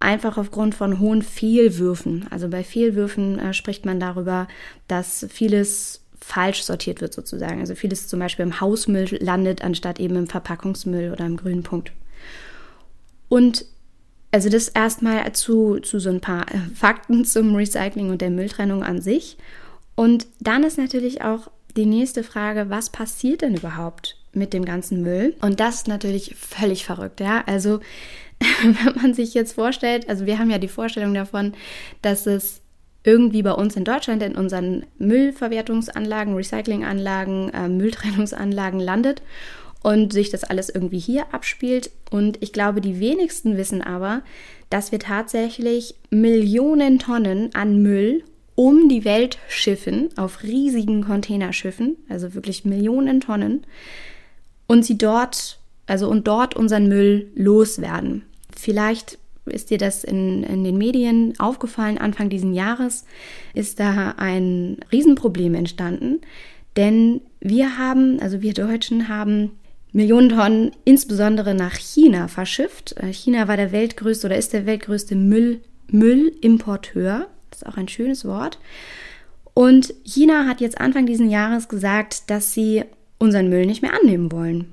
Einfach 0.00 0.38
aufgrund 0.38 0.74
von 0.74 1.00
hohen 1.00 1.22
Fehlwürfen. 1.22 2.26
Also 2.30 2.48
bei 2.48 2.62
Fehlwürfen 2.62 3.38
äh, 3.38 3.52
spricht 3.52 3.84
man 3.84 3.98
darüber, 3.98 4.46
dass 4.86 5.26
vieles 5.28 6.04
falsch 6.28 6.62
sortiert 6.62 7.00
wird 7.00 7.14
sozusagen. 7.14 7.60
Also 7.60 7.74
vieles 7.74 8.06
zum 8.06 8.20
Beispiel 8.20 8.44
im 8.44 8.60
Hausmüll 8.60 9.16
landet, 9.20 9.64
anstatt 9.64 9.98
eben 9.98 10.14
im 10.16 10.26
Verpackungsmüll 10.26 11.10
oder 11.10 11.24
im 11.24 11.38
grünen 11.38 11.62
Punkt. 11.62 11.92
Und 13.30 13.64
also 14.30 14.50
das 14.50 14.68
erstmal 14.68 15.32
zu, 15.32 15.78
zu 15.80 15.98
so 15.98 16.10
ein 16.10 16.20
paar 16.20 16.42
äh, 16.52 16.58
Fakten 16.74 17.24
zum 17.24 17.56
Recycling 17.56 18.10
und 18.10 18.20
der 18.20 18.28
Mülltrennung 18.28 18.82
an 18.82 19.00
sich. 19.00 19.38
Und 19.94 20.26
dann 20.38 20.64
ist 20.64 20.76
natürlich 20.76 21.22
auch 21.22 21.50
die 21.76 21.86
nächste 21.86 22.22
Frage, 22.22 22.68
was 22.68 22.90
passiert 22.90 23.40
denn 23.40 23.56
überhaupt 23.56 24.16
mit 24.32 24.52
dem 24.52 24.66
ganzen 24.66 25.00
Müll? 25.00 25.34
Und 25.40 25.60
das 25.60 25.76
ist 25.76 25.88
natürlich 25.88 26.34
völlig 26.36 26.84
verrückt, 26.84 27.20
ja. 27.20 27.42
Also 27.46 27.80
wenn 28.62 28.96
man 28.96 29.14
sich 29.14 29.32
jetzt 29.32 29.54
vorstellt, 29.54 30.10
also 30.10 30.26
wir 30.26 30.38
haben 30.38 30.50
ja 30.50 30.58
die 30.58 30.68
Vorstellung 30.68 31.14
davon, 31.14 31.54
dass 32.02 32.26
es 32.26 32.60
irgendwie 33.04 33.42
bei 33.42 33.52
uns 33.52 33.76
in 33.76 33.84
Deutschland 33.84 34.22
in 34.22 34.36
unseren 34.36 34.84
Müllverwertungsanlagen, 34.98 36.34
Recyclinganlagen, 36.34 37.52
äh, 37.54 37.68
Mülltrennungsanlagen 37.68 38.80
landet 38.80 39.22
und 39.82 40.12
sich 40.12 40.30
das 40.30 40.44
alles 40.44 40.68
irgendwie 40.68 40.98
hier 40.98 41.32
abspielt. 41.32 41.90
Und 42.10 42.42
ich 42.42 42.52
glaube, 42.52 42.80
die 42.80 43.00
wenigsten 43.00 43.56
wissen 43.56 43.82
aber, 43.82 44.22
dass 44.70 44.92
wir 44.92 44.98
tatsächlich 44.98 45.94
Millionen 46.10 46.98
Tonnen 46.98 47.54
an 47.54 47.82
Müll 47.82 48.24
um 48.54 48.88
die 48.88 49.04
Welt 49.04 49.38
schiffen, 49.48 50.08
auf 50.16 50.42
riesigen 50.42 51.04
Containerschiffen, 51.04 51.96
also 52.08 52.34
wirklich 52.34 52.64
Millionen 52.64 53.20
Tonnen, 53.20 53.64
und 54.66 54.84
sie 54.84 54.98
dort, 54.98 55.60
also 55.86 56.08
und 56.08 56.26
dort 56.26 56.56
unseren 56.56 56.88
Müll 56.88 57.30
loswerden. 57.36 58.24
Vielleicht 58.54 59.18
ist 59.48 59.70
dir 59.70 59.78
das 59.78 60.04
in, 60.04 60.42
in 60.44 60.64
den 60.64 60.78
Medien 60.78 61.34
aufgefallen? 61.38 61.98
Anfang 61.98 62.28
diesen 62.30 62.54
Jahres 62.54 63.04
ist 63.54 63.80
da 63.80 64.14
ein 64.16 64.78
Riesenproblem 64.92 65.54
entstanden, 65.54 66.20
denn 66.76 67.20
wir 67.40 67.78
haben, 67.78 68.20
also 68.20 68.42
wir 68.42 68.54
Deutschen 68.54 69.08
haben 69.08 69.52
Millionen 69.92 70.28
Tonnen 70.28 70.72
insbesondere 70.84 71.54
nach 71.54 71.74
China 71.76 72.28
verschifft. 72.28 72.94
Äh, 72.98 73.12
China 73.12 73.48
war 73.48 73.56
der 73.56 73.72
weltgrößte 73.72 74.26
oder 74.26 74.36
ist 74.36 74.52
der 74.52 74.66
weltgrößte 74.66 75.16
Müll, 75.16 75.60
Müllimporteur. 75.90 77.26
Das 77.50 77.62
ist 77.62 77.66
auch 77.66 77.76
ein 77.76 77.88
schönes 77.88 78.24
Wort. 78.24 78.58
Und 79.54 79.94
China 80.04 80.46
hat 80.46 80.60
jetzt 80.60 80.80
Anfang 80.80 81.06
diesen 81.06 81.30
Jahres 81.30 81.68
gesagt, 81.68 82.30
dass 82.30 82.52
sie 82.52 82.84
unseren 83.18 83.48
Müll 83.48 83.66
nicht 83.66 83.82
mehr 83.82 83.94
annehmen 84.00 84.30
wollen, 84.30 84.72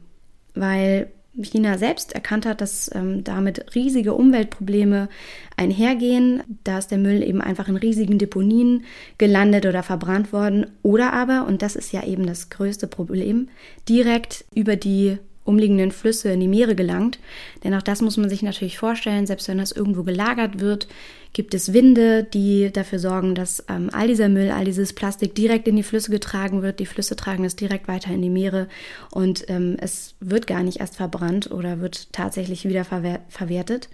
weil 0.53 1.11
China 1.41 1.77
selbst 1.77 2.13
erkannt 2.13 2.45
hat, 2.45 2.61
dass 2.61 2.89
ähm, 2.93 3.23
damit 3.23 3.75
riesige 3.75 4.13
Umweltprobleme 4.13 5.09
einhergehen. 5.57 6.43
Da 6.63 6.77
ist 6.77 6.91
der 6.91 6.97
Müll 6.97 7.23
eben 7.23 7.41
einfach 7.41 7.67
in 7.67 7.75
riesigen 7.75 8.17
Deponien 8.17 8.85
gelandet 9.17 9.65
oder 9.65 9.83
verbrannt 9.83 10.31
worden. 10.33 10.67
Oder 10.81 11.13
aber, 11.13 11.45
und 11.47 11.61
das 11.61 11.75
ist 11.75 11.91
ja 11.91 12.03
eben 12.03 12.25
das 12.25 12.49
größte 12.49 12.87
Problem, 12.87 13.49
direkt 13.87 14.45
über 14.53 14.75
die 14.75 15.17
umliegenden 15.45 15.91
Flüsse 15.91 16.31
in 16.31 16.41
die 16.41 16.47
Meere 16.47 16.75
gelangt. 16.75 17.19
Denn 17.63 17.73
auch 17.73 17.81
das 17.81 18.01
muss 18.01 18.17
man 18.17 18.29
sich 18.29 18.41
natürlich 18.41 18.77
vorstellen, 18.77 19.25
selbst 19.25 19.47
wenn 19.47 19.59
das 19.59 19.71
irgendwo 19.71 20.03
gelagert 20.03 20.59
wird, 20.59 20.87
gibt 21.31 21.53
es 21.53 21.71
Winde, 21.71 22.23
die 22.23 22.71
dafür 22.73 22.99
sorgen, 22.99 23.35
dass 23.35 23.63
ähm, 23.69 23.89
all 23.93 24.07
dieser 24.07 24.27
Müll, 24.27 24.51
all 24.51 24.65
dieses 24.65 24.93
Plastik 24.93 25.35
direkt 25.35 25.67
in 25.67 25.75
die 25.75 25.83
Flüsse 25.83 26.09
getragen 26.09 26.61
wird. 26.61 26.79
Die 26.79 26.85
Flüsse 26.85 27.15
tragen 27.15 27.45
es 27.45 27.55
direkt 27.55 27.87
weiter 27.87 28.11
in 28.11 28.21
die 28.21 28.29
Meere 28.29 28.67
und 29.11 29.49
ähm, 29.49 29.77
es 29.79 30.15
wird 30.19 30.47
gar 30.47 30.63
nicht 30.63 30.79
erst 30.79 30.95
verbrannt 30.95 31.51
oder 31.51 31.79
wird 31.79 32.11
tatsächlich 32.11 32.67
wieder 32.67 32.83
verwer 32.83 33.21
verwertet. 33.29 33.89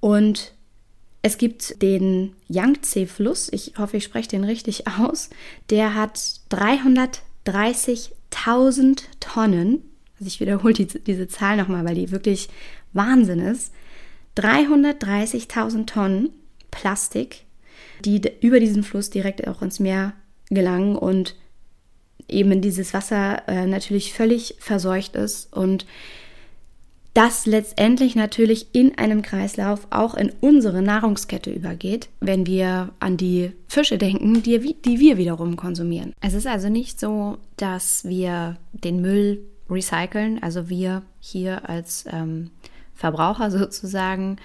Und 0.00 0.54
es 1.20 1.38
gibt 1.38 1.82
den 1.82 2.32
Yangtze-Fluss, 2.48 3.50
ich 3.52 3.74
hoffe, 3.78 3.98
ich 3.98 4.04
spreche 4.04 4.30
den 4.30 4.44
richtig 4.44 4.88
aus, 4.88 5.30
der 5.70 5.94
hat 5.94 6.18
330.000 6.50 9.02
Tonnen 9.20 9.91
also 10.22 10.28
ich 10.28 10.38
wiederhole 10.38 10.72
die, 10.72 10.86
diese 10.86 11.26
Zahl 11.26 11.56
nochmal, 11.56 11.84
weil 11.84 11.96
die 11.96 12.12
wirklich 12.12 12.48
Wahnsinn 12.92 13.40
ist. 13.40 13.72
330.000 14.36 15.86
Tonnen 15.86 16.30
Plastik, 16.70 17.44
die 18.04 18.22
über 18.40 18.60
diesen 18.60 18.84
Fluss 18.84 19.10
direkt 19.10 19.46
auch 19.48 19.62
ins 19.62 19.80
Meer 19.80 20.12
gelangen 20.48 20.94
und 20.94 21.34
eben 22.28 22.60
dieses 22.60 22.94
Wasser 22.94 23.42
äh, 23.48 23.66
natürlich 23.66 24.14
völlig 24.14 24.54
verseucht 24.60 25.16
ist 25.16 25.52
und 25.52 25.86
das 27.14 27.44
letztendlich 27.44 28.14
natürlich 28.14 28.68
in 28.72 28.96
einem 28.96 29.20
Kreislauf 29.20 29.86
auch 29.90 30.14
in 30.14 30.32
unsere 30.40 30.80
Nahrungskette 30.80 31.50
übergeht, 31.50 32.08
wenn 32.20 32.46
wir 32.46 32.92
an 33.00 33.18
die 33.18 33.52
Fische 33.68 33.98
denken, 33.98 34.42
die, 34.42 34.76
die 34.82 34.98
wir 35.00 35.18
wiederum 35.18 35.56
konsumieren. 35.56 36.14
Es 36.22 36.32
ist 36.32 36.46
also 36.46 36.70
nicht 36.70 36.98
so, 36.98 37.36
dass 37.56 38.04
wir 38.06 38.56
den 38.72 39.02
Müll 39.02 39.51
recyceln, 39.72 40.42
also 40.42 40.68
wir 40.68 41.02
hier 41.20 41.68
als 41.68 42.04
ähm, 42.10 42.50
Verbraucher 42.94 43.50
sozusagen 43.58 44.38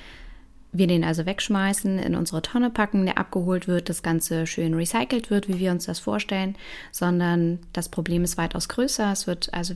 wir 0.72 0.88
den 0.88 1.04
also 1.04 1.26
wegschmeißen, 1.26 1.98
in 1.98 2.16
unsere 2.16 2.42
Tonne 2.42 2.70
packen, 2.70 3.06
der 3.06 3.18
abgeholt 3.18 3.68
wird, 3.68 3.90
das 3.90 4.04
Ganze 4.04 4.46
schön 4.46 4.74
recycelt 4.74 5.30
wird, 5.30 5.48
wie 5.48 5.60
wir 5.60 5.72
uns 5.72 5.86
das 5.86 6.00
vorstellen, 6.00 6.56
sondern 6.92 7.60
das 7.74 7.90
Problem 7.90 8.24
ist 8.24 8.38
weitaus 8.38 8.68
größer. 8.68 9.12
Es 9.12 9.28
wird 9.28 9.54
also 9.54 9.74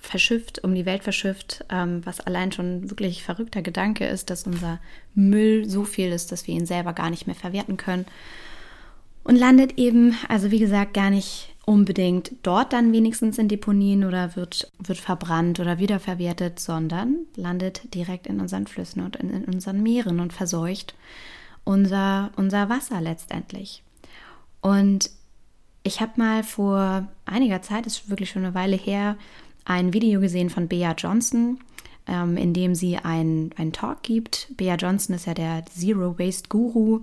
verschifft, 0.00 0.64
um 0.64 0.74
die 0.74 0.86
Welt 0.86 1.04
verschifft, 1.04 1.64
ähm, 1.70 2.04
was 2.04 2.20
allein 2.20 2.52
schon 2.52 2.90
wirklich 2.90 3.22
verrückter 3.22 3.62
Gedanke 3.62 4.06
ist, 4.06 4.30
dass 4.30 4.44
unser 4.44 4.80
Müll 5.14 5.68
so 5.68 5.84
viel 5.84 6.10
ist, 6.10 6.32
dass 6.32 6.46
wir 6.46 6.54
ihn 6.54 6.66
selber 6.66 6.92
gar 6.92 7.10
nicht 7.10 7.26
mehr 7.26 7.36
verwerten 7.36 7.76
können. 7.76 8.06
Und 9.22 9.36
landet 9.36 9.78
eben, 9.78 10.16
also 10.28 10.50
wie 10.50 10.58
gesagt, 10.58 10.94
gar 10.94 11.10
nicht 11.10 11.54
unbedingt 11.68 12.32
dort 12.44 12.72
dann 12.72 12.94
wenigstens 12.94 13.36
in 13.36 13.48
Deponien 13.48 14.04
oder 14.04 14.36
wird, 14.36 14.72
wird 14.78 14.96
verbrannt 14.96 15.60
oder 15.60 15.78
wiederverwertet, 15.78 16.58
sondern 16.58 17.26
landet 17.36 17.92
direkt 17.92 18.26
in 18.26 18.40
unseren 18.40 18.66
Flüssen 18.66 19.04
und 19.04 19.16
in, 19.16 19.28
in 19.28 19.44
unseren 19.44 19.82
Meeren 19.82 20.18
und 20.18 20.32
verseucht 20.32 20.94
unser, 21.64 22.30
unser 22.36 22.70
Wasser 22.70 23.02
letztendlich. 23.02 23.82
Und 24.62 25.10
ich 25.82 26.00
habe 26.00 26.12
mal 26.16 26.42
vor 26.42 27.06
einiger 27.26 27.60
Zeit, 27.60 27.86
ist 27.86 28.08
wirklich 28.08 28.30
schon 28.30 28.46
eine 28.46 28.54
Weile 28.54 28.76
her, 28.76 29.18
ein 29.66 29.92
Video 29.92 30.20
gesehen 30.20 30.48
von 30.48 30.68
Bea 30.68 30.94
Johnson, 30.96 31.58
ähm, 32.06 32.38
in 32.38 32.54
dem 32.54 32.74
sie 32.74 32.96
einen 32.96 33.52
Talk 33.74 34.02
gibt. 34.02 34.48
Bea 34.56 34.76
Johnson 34.76 35.16
ist 35.16 35.26
ja 35.26 35.34
der 35.34 35.66
Zero 35.66 36.18
Waste 36.18 36.48
Guru 36.48 37.02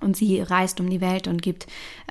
und 0.00 0.16
sie 0.16 0.40
reist 0.40 0.80
um 0.80 0.90
die 0.90 1.00
Welt 1.00 1.26
und 1.26 1.42
gibt 1.42 1.66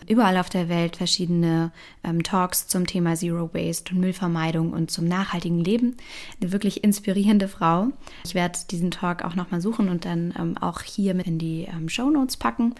überall 0.07 0.37
auf 0.37 0.49
der 0.49 0.69
Welt 0.69 0.95
verschiedene 0.95 1.71
ähm, 2.03 2.23
Talks 2.23 2.67
zum 2.67 2.87
Thema 2.87 3.15
Zero 3.15 3.53
Waste 3.53 3.93
und 3.93 4.01
Müllvermeidung 4.01 4.73
und 4.73 4.91
zum 4.91 5.05
nachhaltigen 5.05 5.59
Leben. 5.59 5.97
Eine 6.41 6.51
wirklich 6.51 6.83
inspirierende 6.83 7.47
Frau. 7.47 7.89
Ich 8.25 8.33
werde 8.33 8.59
diesen 8.69 8.91
Talk 8.91 9.23
auch 9.23 9.35
nochmal 9.35 9.61
suchen 9.61 9.89
und 9.89 10.05
dann 10.05 10.33
ähm, 10.37 10.57
auch 10.57 10.81
hier 10.81 11.13
mit 11.13 11.27
in 11.27 11.37
die 11.37 11.67
ähm, 11.71 11.89
Show 11.89 12.09
Notes 12.09 12.37
packen. 12.37 12.73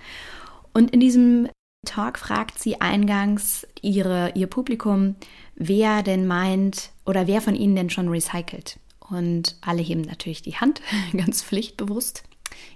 Und 0.74 0.92
in 0.92 1.00
diesem 1.00 1.48
Talk 1.86 2.18
fragt 2.18 2.60
sie 2.60 2.82
eingangs 2.82 3.66
ihre, 3.82 4.32
ihr 4.36 4.48
Publikum, 4.48 5.16
wer 5.56 6.04
denn 6.04 6.28
meint 6.28 6.90
oder 7.06 7.28
wer 7.28 7.42
von 7.42 7.56
ihnen 7.56 7.76
denn 7.76 7.90
schon 7.90 8.10
recycelt. 8.10 8.80
Und 9.00 9.56
alle 9.62 9.82
heben 9.82 10.02
natürlich 10.02 10.42
die 10.42 10.56
Hand, 10.56 10.82
ganz 11.16 11.44
pflichtbewusst. 11.44 12.24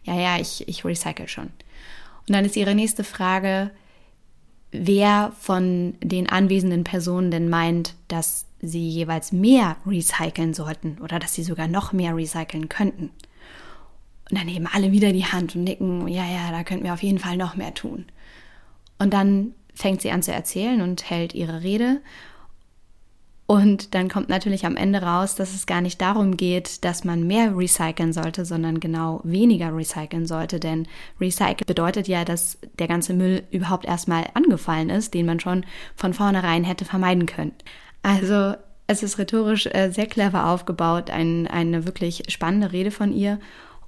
Ja, 0.04 0.16
ja, 0.16 0.40
ich, 0.40 0.68
ich 0.68 0.86
recycle 0.86 1.28
schon. 1.28 1.50
Und 2.30 2.34
dann 2.34 2.46
ist 2.46 2.56
ihre 2.56 2.76
nächste 2.76 3.04
Frage, 3.04 3.72
wer 4.72 5.34
von 5.40 5.96
den 6.02 6.30
anwesenden 6.30 6.84
Personen 6.84 7.32
denn 7.32 7.50
meint, 7.50 7.96
dass 8.08 8.46
sie 8.62 8.88
jeweils 8.88 9.32
mehr 9.32 9.78
recyceln 9.86 10.54
sollten 10.54 11.00
oder 11.02 11.18
dass 11.18 11.34
sie 11.34 11.44
sogar 11.44 11.68
noch 11.68 11.92
mehr 11.92 12.16
recyceln 12.16 12.70
könnten. 12.70 13.10
Und 14.30 14.40
dann 14.40 14.48
heben 14.48 14.68
alle 14.68 14.92
wieder 14.92 15.12
die 15.12 15.26
Hand 15.26 15.56
und 15.56 15.64
nicken, 15.64 16.08
ja, 16.08 16.24
ja, 16.24 16.52
da 16.52 16.64
könnten 16.64 16.84
wir 16.84 16.94
auf 16.94 17.02
jeden 17.02 17.18
Fall 17.18 17.36
noch 17.36 17.56
mehr 17.56 17.74
tun. 17.74 18.06
Und 19.00 19.12
dann 19.12 19.56
fängt 19.74 20.02
sie 20.02 20.12
an 20.12 20.22
zu 20.22 20.32
erzählen 20.32 20.82
und 20.82 21.10
hält 21.10 21.34
ihre 21.34 21.64
Rede 21.64 22.00
und 23.50 23.96
dann 23.96 24.10
kommt 24.10 24.30
natürlich 24.30 24.68
am 24.68 24.78
Ende 24.78 25.02
raus, 25.02 25.34
dass 25.34 25.56
es 25.56 25.66
gar 25.66 25.82
nicht 25.82 26.00
darum 26.02 26.38
geht, 26.38 26.86
dass 26.86 27.04
man 27.04 27.26
mehr 27.26 27.58
recyceln 27.58 28.14
sollte, 28.14 28.46
sondern 28.46 28.80
genau 28.80 29.22
weniger 29.24 29.76
recyceln 29.76 30.28
sollte. 30.28 30.60
Denn 30.60 30.88
recyceln 31.20 31.66
bedeutet 31.66 32.08
ja, 32.08 32.24
dass 32.26 32.60
der 32.78 32.88
ganze 32.88 33.16
Müll 33.16 33.42
überhaupt 33.50 33.86
erstmal 33.86 34.28
angefallen 34.36 34.92
ist, 34.92 35.16
den 35.16 35.26
man 35.26 35.40
schon 35.40 35.66
von 35.96 36.14
vornherein 36.14 36.64
hätte 36.64 36.86
vermeiden 36.86 37.26
können. 37.26 37.54
Also 38.04 38.54
es 38.86 39.02
ist 39.02 39.18
rhetorisch 39.18 39.66
äh, 39.66 39.90
sehr 39.90 40.06
clever 40.06 40.46
aufgebaut, 40.46 41.10
ein, 41.10 41.48
eine 41.48 41.88
wirklich 41.88 42.26
spannende 42.28 42.72
Rede 42.72 42.92
von 42.92 43.12
ihr. 43.12 43.40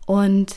Und 0.08 0.56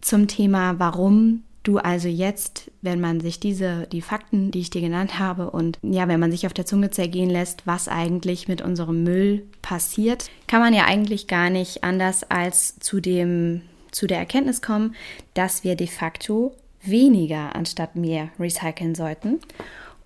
zum 0.00 0.26
Thema, 0.26 0.80
warum 0.80 1.44
du 1.68 1.76
also 1.76 2.08
jetzt, 2.08 2.70
wenn 2.80 2.98
man 2.98 3.20
sich 3.20 3.40
diese, 3.40 3.86
die 3.92 4.00
Fakten, 4.00 4.50
die 4.50 4.60
ich 4.60 4.70
dir 4.70 4.80
genannt 4.80 5.18
habe 5.18 5.50
und 5.50 5.78
ja, 5.82 6.08
wenn 6.08 6.18
man 6.18 6.32
sich 6.32 6.46
auf 6.46 6.54
der 6.54 6.64
Zunge 6.64 6.90
zergehen 6.90 7.28
lässt, 7.28 7.66
was 7.66 7.88
eigentlich 7.88 8.48
mit 8.48 8.62
unserem 8.62 9.04
Müll 9.04 9.46
passiert, 9.60 10.30
kann 10.46 10.60
man 10.60 10.72
ja 10.72 10.86
eigentlich 10.86 11.26
gar 11.26 11.50
nicht 11.50 11.84
anders 11.84 12.24
als 12.24 12.78
zu 12.78 13.00
dem, 13.00 13.60
zu 13.90 14.06
der 14.06 14.18
Erkenntnis 14.18 14.62
kommen, 14.62 14.94
dass 15.34 15.62
wir 15.62 15.76
de 15.76 15.88
facto 15.88 16.54
weniger 16.82 17.54
anstatt 17.54 17.96
mehr 17.96 18.30
recyceln 18.40 18.94
sollten. 18.94 19.38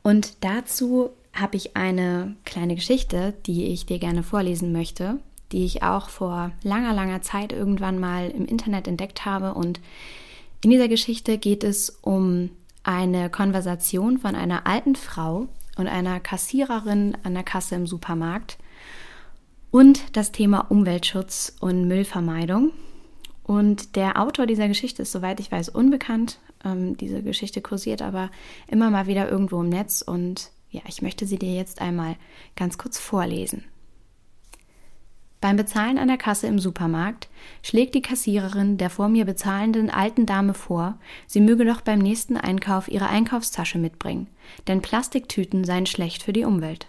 Und 0.03 0.43
dazu 0.43 1.11
habe 1.33 1.57
ich 1.57 1.77
eine 1.77 2.35
kleine 2.45 2.75
Geschichte, 2.75 3.35
die 3.47 3.67
ich 3.67 3.87
dir 3.87 4.01
gerne 4.01 4.25
vorlesen 4.25 4.73
möchte, 4.73 5.21
die 5.53 5.65
ich 5.65 5.85
auch 5.85 6.09
vor 6.09 6.51
langer, 6.65 6.93
langer 6.93 7.23
Zeit 7.23 7.53
irgendwann 7.53 8.01
mal 8.01 8.31
im 8.31 8.47
Internet 8.47 8.89
entdeckt 8.89 9.25
habe 9.25 9.55
und 9.55 9.79
in 10.63 10.71
dieser 10.71 10.89
Geschichte 10.89 11.39
geht 11.39 11.65
es 11.65 11.91
um 11.91 12.51
eine 12.85 13.31
Konversation 13.31 14.19
von 14.19 14.35
einer 14.35 14.67
alten 14.67 14.95
Frau 14.95 15.49
und 15.77 15.87
einer 15.89 16.21
Kassiererin 16.21 17.17
an 17.25 17.35
der 17.35 17.43
Kasse 17.43 17.75
im 17.75 17.87
Supermarkt 17.87 18.59
und 19.71 20.17
das 20.17 20.33
Thema 20.33 20.71
Umweltschutz 20.71 21.57
und 21.61 21.89
Müllvermeidung. 21.89 22.73
Und 23.43 23.97
der 23.97 24.21
Autor 24.21 24.47
dieser 24.47 24.69
Geschichte 24.69 25.03
ist, 25.03 25.13
soweit 25.13 25.41
ich 25.41 25.51
weiß, 25.51 25.69
unbekannt. 25.69 26.39
Ähm, 26.65 26.97
diese 26.97 27.23
Geschichte 27.23 27.61
kursiert 27.61 28.01
aber 28.01 28.31
immer 28.69 28.91
mal 28.91 29.09
wieder 29.09 29.29
irgendwo 29.29 29.61
im 29.61 29.69
Netz 29.69 30.03
und 30.03 30.51
ja, 30.71 30.83
ich 30.87 31.03
möchte 31.03 31.27
sie 31.27 31.39
dir 31.39 31.53
jetzt 31.55 31.81
einmal 31.81 32.17
ganz 32.55 32.79
kurz 32.79 32.99
vorlesen. 32.99 33.65
Beim 35.43 35.57
Bezahlen 35.57 35.99
an 35.99 36.07
der 36.07 36.19
Kasse 36.19 36.47
im 36.47 36.61
Supermarkt 36.61 37.29
schlägt 37.65 37.97
die 37.97 38.01
Kassiererin 38.01 38.79
der 38.79 38.91
vor 38.91 39.09
mir 39.09 39.25
bezahlenden 39.25 39.91
alten 39.91 40.25
Dame 40.25 40.55
vor, 40.55 40.95
sie 41.27 41.41
möge 41.41 41.65
doch 41.65 41.81
beim 41.81 41.99
nächsten 41.99 42.37
Einkauf 42.37 42.87
ihre 42.87 43.09
Einkaufstasche 43.09 43.77
mitbringen, 43.77 44.29
denn 44.69 44.83
Plastiktüten 44.83 45.65
seien 45.65 45.87
schlecht 45.87 46.23
für 46.23 46.33
die 46.33 46.45
Umwelt. 46.45 46.87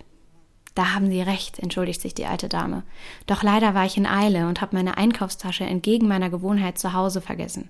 Da 0.75 0.93
haben 0.93 1.10
Sie 1.10 1.22
recht, 1.22 1.57
entschuldigt 1.57 2.00
sich 2.00 2.13
die 2.13 2.27
alte 2.27 2.48
Dame. 2.48 2.83
Doch 3.25 3.41
leider 3.41 3.74
war 3.74 3.86
ich 3.88 3.98
in 3.98 4.05
Eile 4.05 4.48
und 4.48 4.62
habe 4.62 4.75
meine 4.75 4.98
Einkaufstasche 4.98 5.63
entgegen 5.63 6.07
meiner 6.07 6.29
Gewohnheit 6.29 6.77
zu 6.77 6.93
Hause 6.93 7.22
vergessen. 7.22 7.69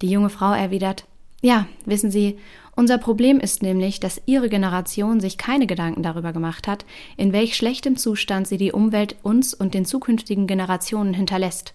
Die 0.00 0.10
junge 0.10 0.30
Frau 0.30 0.52
erwidert 0.52 1.06
Ja, 1.42 1.66
wissen 1.84 2.12
Sie, 2.12 2.38
unser 2.76 2.98
Problem 2.98 3.40
ist 3.40 3.62
nämlich, 3.62 4.00
dass 4.00 4.20
Ihre 4.26 4.50
Generation 4.50 5.18
sich 5.18 5.38
keine 5.38 5.66
Gedanken 5.66 6.02
darüber 6.02 6.34
gemacht 6.34 6.68
hat, 6.68 6.84
in 7.16 7.32
welch 7.32 7.56
schlechtem 7.56 7.96
Zustand 7.96 8.46
sie 8.46 8.58
die 8.58 8.70
Umwelt 8.70 9.16
uns 9.22 9.54
und 9.54 9.72
den 9.72 9.86
zukünftigen 9.86 10.46
Generationen 10.46 11.14
hinterlässt. 11.14 11.72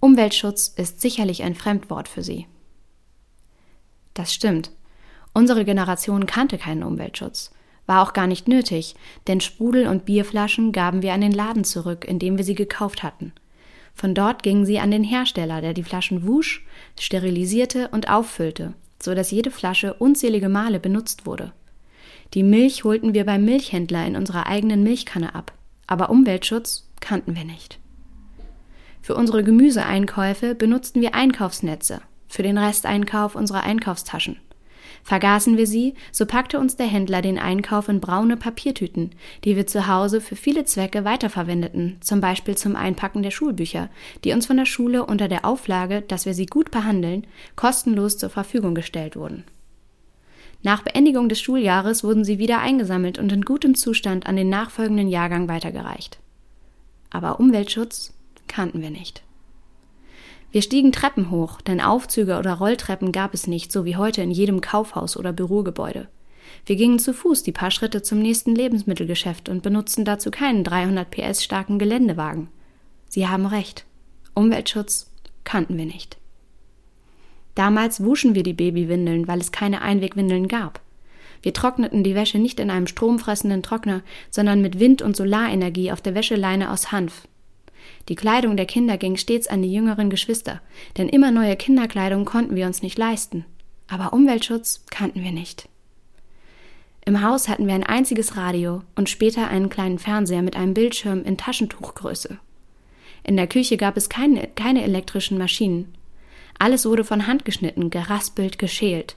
Umweltschutz 0.00 0.66
ist 0.66 1.00
sicherlich 1.00 1.44
ein 1.44 1.54
Fremdwort 1.54 2.08
für 2.08 2.24
Sie. 2.24 2.48
Das 4.12 4.34
stimmt. 4.34 4.72
Unsere 5.32 5.64
Generation 5.64 6.26
kannte 6.26 6.58
keinen 6.58 6.82
Umweltschutz. 6.82 7.52
War 7.86 8.02
auch 8.02 8.12
gar 8.12 8.26
nicht 8.26 8.48
nötig, 8.48 8.96
denn 9.28 9.40
Sprudel 9.40 9.86
und 9.86 10.04
Bierflaschen 10.04 10.72
gaben 10.72 11.02
wir 11.02 11.12
an 11.12 11.20
den 11.20 11.32
Laden 11.32 11.62
zurück, 11.62 12.04
in 12.04 12.18
dem 12.18 12.36
wir 12.38 12.44
sie 12.44 12.56
gekauft 12.56 13.04
hatten. 13.04 13.32
Von 13.94 14.16
dort 14.16 14.42
gingen 14.42 14.66
sie 14.66 14.80
an 14.80 14.90
den 14.90 15.04
Hersteller, 15.04 15.60
der 15.60 15.74
die 15.74 15.84
Flaschen 15.84 16.26
wusch, 16.26 16.66
sterilisierte 16.98 17.88
und 17.92 18.08
auffüllte 18.10 18.74
so 19.02 19.14
dass 19.14 19.30
jede 19.30 19.50
Flasche 19.50 19.94
unzählige 19.94 20.48
Male 20.48 20.80
benutzt 20.80 21.26
wurde. 21.26 21.52
Die 22.34 22.42
Milch 22.42 22.84
holten 22.84 23.14
wir 23.14 23.24
beim 23.24 23.44
Milchhändler 23.44 24.06
in 24.06 24.16
unserer 24.16 24.46
eigenen 24.46 24.82
Milchkanne 24.82 25.34
ab, 25.34 25.52
aber 25.86 26.10
Umweltschutz 26.10 26.88
kannten 27.00 27.34
wir 27.34 27.44
nicht. 27.44 27.78
Für 29.02 29.14
unsere 29.14 29.42
Gemüseeinkäufe 29.42 30.54
benutzten 30.54 31.00
wir 31.00 31.14
Einkaufsnetze, 31.14 32.00
für 32.28 32.42
den 32.42 32.58
Resteinkauf 32.58 33.34
unsere 33.34 33.62
Einkaufstaschen. 33.62 34.36
Vergaßen 35.02 35.56
wir 35.56 35.66
sie, 35.66 35.94
so 36.12 36.26
packte 36.26 36.58
uns 36.58 36.76
der 36.76 36.86
Händler 36.86 37.22
den 37.22 37.38
Einkauf 37.38 37.88
in 37.88 38.00
braune 38.00 38.36
Papiertüten, 38.36 39.10
die 39.44 39.56
wir 39.56 39.66
zu 39.66 39.86
Hause 39.86 40.20
für 40.20 40.36
viele 40.36 40.64
Zwecke 40.64 41.04
weiterverwendeten, 41.04 41.98
zum 42.00 42.20
Beispiel 42.20 42.56
zum 42.56 42.76
Einpacken 42.76 43.22
der 43.22 43.30
Schulbücher, 43.30 43.88
die 44.24 44.32
uns 44.32 44.46
von 44.46 44.56
der 44.56 44.66
Schule 44.66 45.06
unter 45.06 45.28
der 45.28 45.44
Auflage, 45.44 46.02
dass 46.02 46.26
wir 46.26 46.34
sie 46.34 46.46
gut 46.46 46.70
behandeln, 46.70 47.26
kostenlos 47.56 48.18
zur 48.18 48.30
Verfügung 48.30 48.74
gestellt 48.74 49.16
wurden. 49.16 49.44
Nach 50.62 50.82
Beendigung 50.82 51.28
des 51.30 51.40
Schuljahres 51.40 52.04
wurden 52.04 52.24
sie 52.24 52.38
wieder 52.38 52.60
eingesammelt 52.60 53.18
und 53.18 53.32
in 53.32 53.42
gutem 53.42 53.74
Zustand 53.74 54.26
an 54.26 54.36
den 54.36 54.50
nachfolgenden 54.50 55.08
Jahrgang 55.08 55.48
weitergereicht. 55.48 56.18
Aber 57.08 57.40
Umweltschutz 57.40 58.12
kannten 58.46 58.82
wir 58.82 58.90
nicht. 58.90 59.22
Wir 60.52 60.62
stiegen 60.62 60.90
Treppen 60.90 61.30
hoch, 61.30 61.60
denn 61.60 61.80
Aufzüge 61.80 62.38
oder 62.38 62.54
Rolltreppen 62.54 63.12
gab 63.12 63.34
es 63.34 63.46
nicht, 63.46 63.70
so 63.70 63.84
wie 63.84 63.96
heute 63.96 64.22
in 64.22 64.30
jedem 64.30 64.60
Kaufhaus 64.60 65.16
oder 65.16 65.32
Bürogebäude. 65.32 66.08
Wir 66.66 66.76
gingen 66.76 66.98
zu 66.98 67.14
Fuß 67.14 67.44
die 67.44 67.52
paar 67.52 67.70
Schritte 67.70 68.02
zum 68.02 68.18
nächsten 68.18 68.54
Lebensmittelgeschäft 68.54 69.48
und 69.48 69.62
benutzten 69.62 70.04
dazu 70.04 70.30
keinen 70.30 70.64
300 70.64 71.08
PS 71.10 71.44
starken 71.44 71.78
Geländewagen. 71.78 72.48
Sie 73.08 73.28
haben 73.28 73.46
recht. 73.46 73.84
Umweltschutz 74.34 75.10
kannten 75.44 75.76
wir 75.76 75.86
nicht. 75.86 76.18
Damals 77.54 78.02
wuschen 78.02 78.34
wir 78.34 78.42
die 78.42 78.52
Babywindeln, 78.52 79.28
weil 79.28 79.40
es 79.40 79.52
keine 79.52 79.82
Einwegwindeln 79.82 80.48
gab. 80.48 80.80
Wir 81.42 81.54
trockneten 81.54 82.04
die 82.04 82.14
Wäsche 82.14 82.38
nicht 82.38 82.60
in 82.60 82.70
einem 82.70 82.86
stromfressenden 82.86 83.62
Trockner, 83.62 84.02
sondern 84.30 84.60
mit 84.60 84.78
Wind- 84.78 85.02
und 85.02 85.16
Solarenergie 85.16 85.92
auf 85.92 86.00
der 86.00 86.14
Wäscheleine 86.14 86.70
aus 86.70 86.92
Hanf. 86.92 87.26
Die 88.10 88.16
Kleidung 88.16 88.56
der 88.56 88.66
Kinder 88.66 88.98
ging 88.98 89.16
stets 89.16 89.46
an 89.46 89.62
die 89.62 89.72
jüngeren 89.72 90.10
Geschwister, 90.10 90.60
denn 90.98 91.08
immer 91.08 91.30
neue 91.30 91.54
Kinderkleidung 91.54 92.24
konnten 92.24 92.56
wir 92.56 92.66
uns 92.66 92.82
nicht 92.82 92.98
leisten. 92.98 93.44
Aber 93.86 94.12
Umweltschutz 94.12 94.84
kannten 94.90 95.22
wir 95.22 95.30
nicht. 95.30 95.68
Im 97.04 97.22
Haus 97.22 97.48
hatten 97.48 97.68
wir 97.68 97.74
ein 97.74 97.84
einziges 97.84 98.36
Radio 98.36 98.82
und 98.96 99.08
später 99.08 99.46
einen 99.46 99.68
kleinen 99.68 100.00
Fernseher 100.00 100.42
mit 100.42 100.56
einem 100.56 100.74
Bildschirm 100.74 101.22
in 101.22 101.36
Taschentuchgröße. 101.36 102.40
In 103.22 103.36
der 103.36 103.46
Küche 103.46 103.76
gab 103.76 103.96
es 103.96 104.08
keine, 104.08 104.48
keine 104.56 104.82
elektrischen 104.82 105.38
Maschinen. 105.38 105.94
Alles 106.58 106.86
wurde 106.86 107.04
von 107.04 107.28
Hand 107.28 107.44
geschnitten, 107.44 107.90
geraspelt, 107.90 108.58
geschält. 108.58 109.14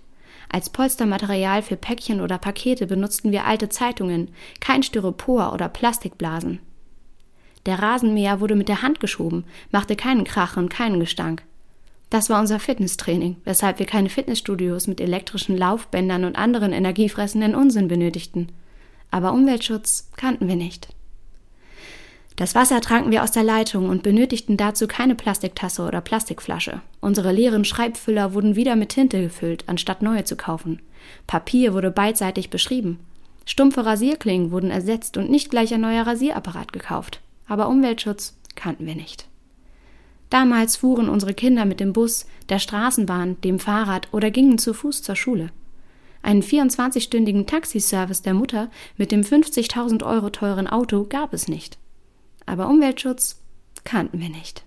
Als 0.49 0.69
Polstermaterial 0.69 1.63
für 1.63 1.77
Päckchen 1.77 2.21
oder 2.21 2.37
Pakete 2.37 2.85
benutzten 2.85 3.31
wir 3.31 3.45
alte 3.45 3.69
Zeitungen, 3.69 4.29
kein 4.59 4.83
Styropor 4.83 5.51
oder 5.51 5.67
Plastikblasen. 5.67 6.59
Der 7.65 7.79
Rasenmäher 7.79 8.39
wurde 8.39 8.55
mit 8.55 8.67
der 8.67 8.81
Hand 8.81 8.99
geschoben, 8.99 9.45
machte 9.71 9.95
keinen 9.95 10.25
Krach 10.25 10.57
und 10.57 10.69
keinen 10.69 10.99
Gestank. 10.99 11.43
Das 12.09 12.29
war 12.29 12.39
unser 12.39 12.59
Fitnesstraining, 12.59 13.37
weshalb 13.43 13.79
wir 13.79 13.85
keine 13.85 14.09
Fitnessstudios 14.09 14.87
mit 14.87 15.01
elektrischen 15.01 15.57
Laufbändern 15.57 16.25
und 16.25 16.35
anderen 16.35 16.71
energiefressenden 16.71 17.55
Unsinn 17.55 17.87
benötigten. 17.87 18.49
Aber 19.09 19.33
Umweltschutz 19.33 20.11
kannten 20.15 20.47
wir 20.47 20.55
nicht. 20.55 20.89
Das 22.35 22.55
Wasser 22.55 22.81
tranken 22.81 23.11
wir 23.11 23.23
aus 23.23 23.31
der 23.31 23.43
Leitung 23.43 23.89
und 23.89 24.03
benötigten 24.03 24.57
dazu 24.57 24.87
keine 24.87 25.15
Plastiktasse 25.15 25.83
oder 25.83 26.01
Plastikflasche. 26.01 26.81
Unsere 26.99 27.31
leeren 27.31 27.63
Schreibfüller 27.63 28.33
wurden 28.33 28.55
wieder 28.55 28.75
mit 28.75 28.89
Tinte 28.89 29.21
gefüllt, 29.21 29.63
anstatt 29.67 30.01
neue 30.01 30.23
zu 30.23 30.35
kaufen. 30.35 30.81
Papier 31.27 31.73
wurde 31.73 31.91
beidseitig 31.91 32.49
beschrieben. 32.49 32.99
Stumpfe 33.45 33.85
Rasierklingen 33.85 34.51
wurden 34.51 34.71
ersetzt 34.71 35.17
und 35.17 35.29
nicht 35.29 35.49
gleich 35.49 35.73
ein 35.73 35.81
neuer 35.81 36.07
Rasierapparat 36.07 36.73
gekauft. 36.73 37.21
Aber 37.53 37.69
Umweltschutz 37.69 38.35
kannten 38.55 38.85
wir 38.85 38.95
nicht. 38.95 39.29
Damals 40.29 40.75
fuhren 40.75 41.07
unsere 41.07 41.33
Kinder 41.33 41.65
mit 41.65 41.79
dem 41.79 41.93
Bus, 41.93 42.25
der 42.49 42.57
Straßenbahn, 42.59 43.39
dem 43.41 43.59
Fahrrad 43.59 44.11
oder 44.11 44.31
gingen 44.31 44.57
zu 44.57 44.73
Fuß 44.73 45.03
zur 45.03 45.15
Schule. 45.15 45.51
Einen 46.23 46.41
24-stündigen 46.41 47.45
Taxiservice 47.45 48.23
der 48.23 48.33
Mutter 48.33 48.71
mit 48.97 49.11
dem 49.11 49.21
50.000 49.21 50.03
Euro 50.03 50.31
teuren 50.31 50.67
Auto 50.67 51.05
gab 51.07 51.33
es 51.33 51.47
nicht 51.47 51.77
aber 52.45 52.67
Umweltschutz 52.67 53.41
kannten 53.83 54.19
wir 54.19 54.29
nicht. 54.29 54.63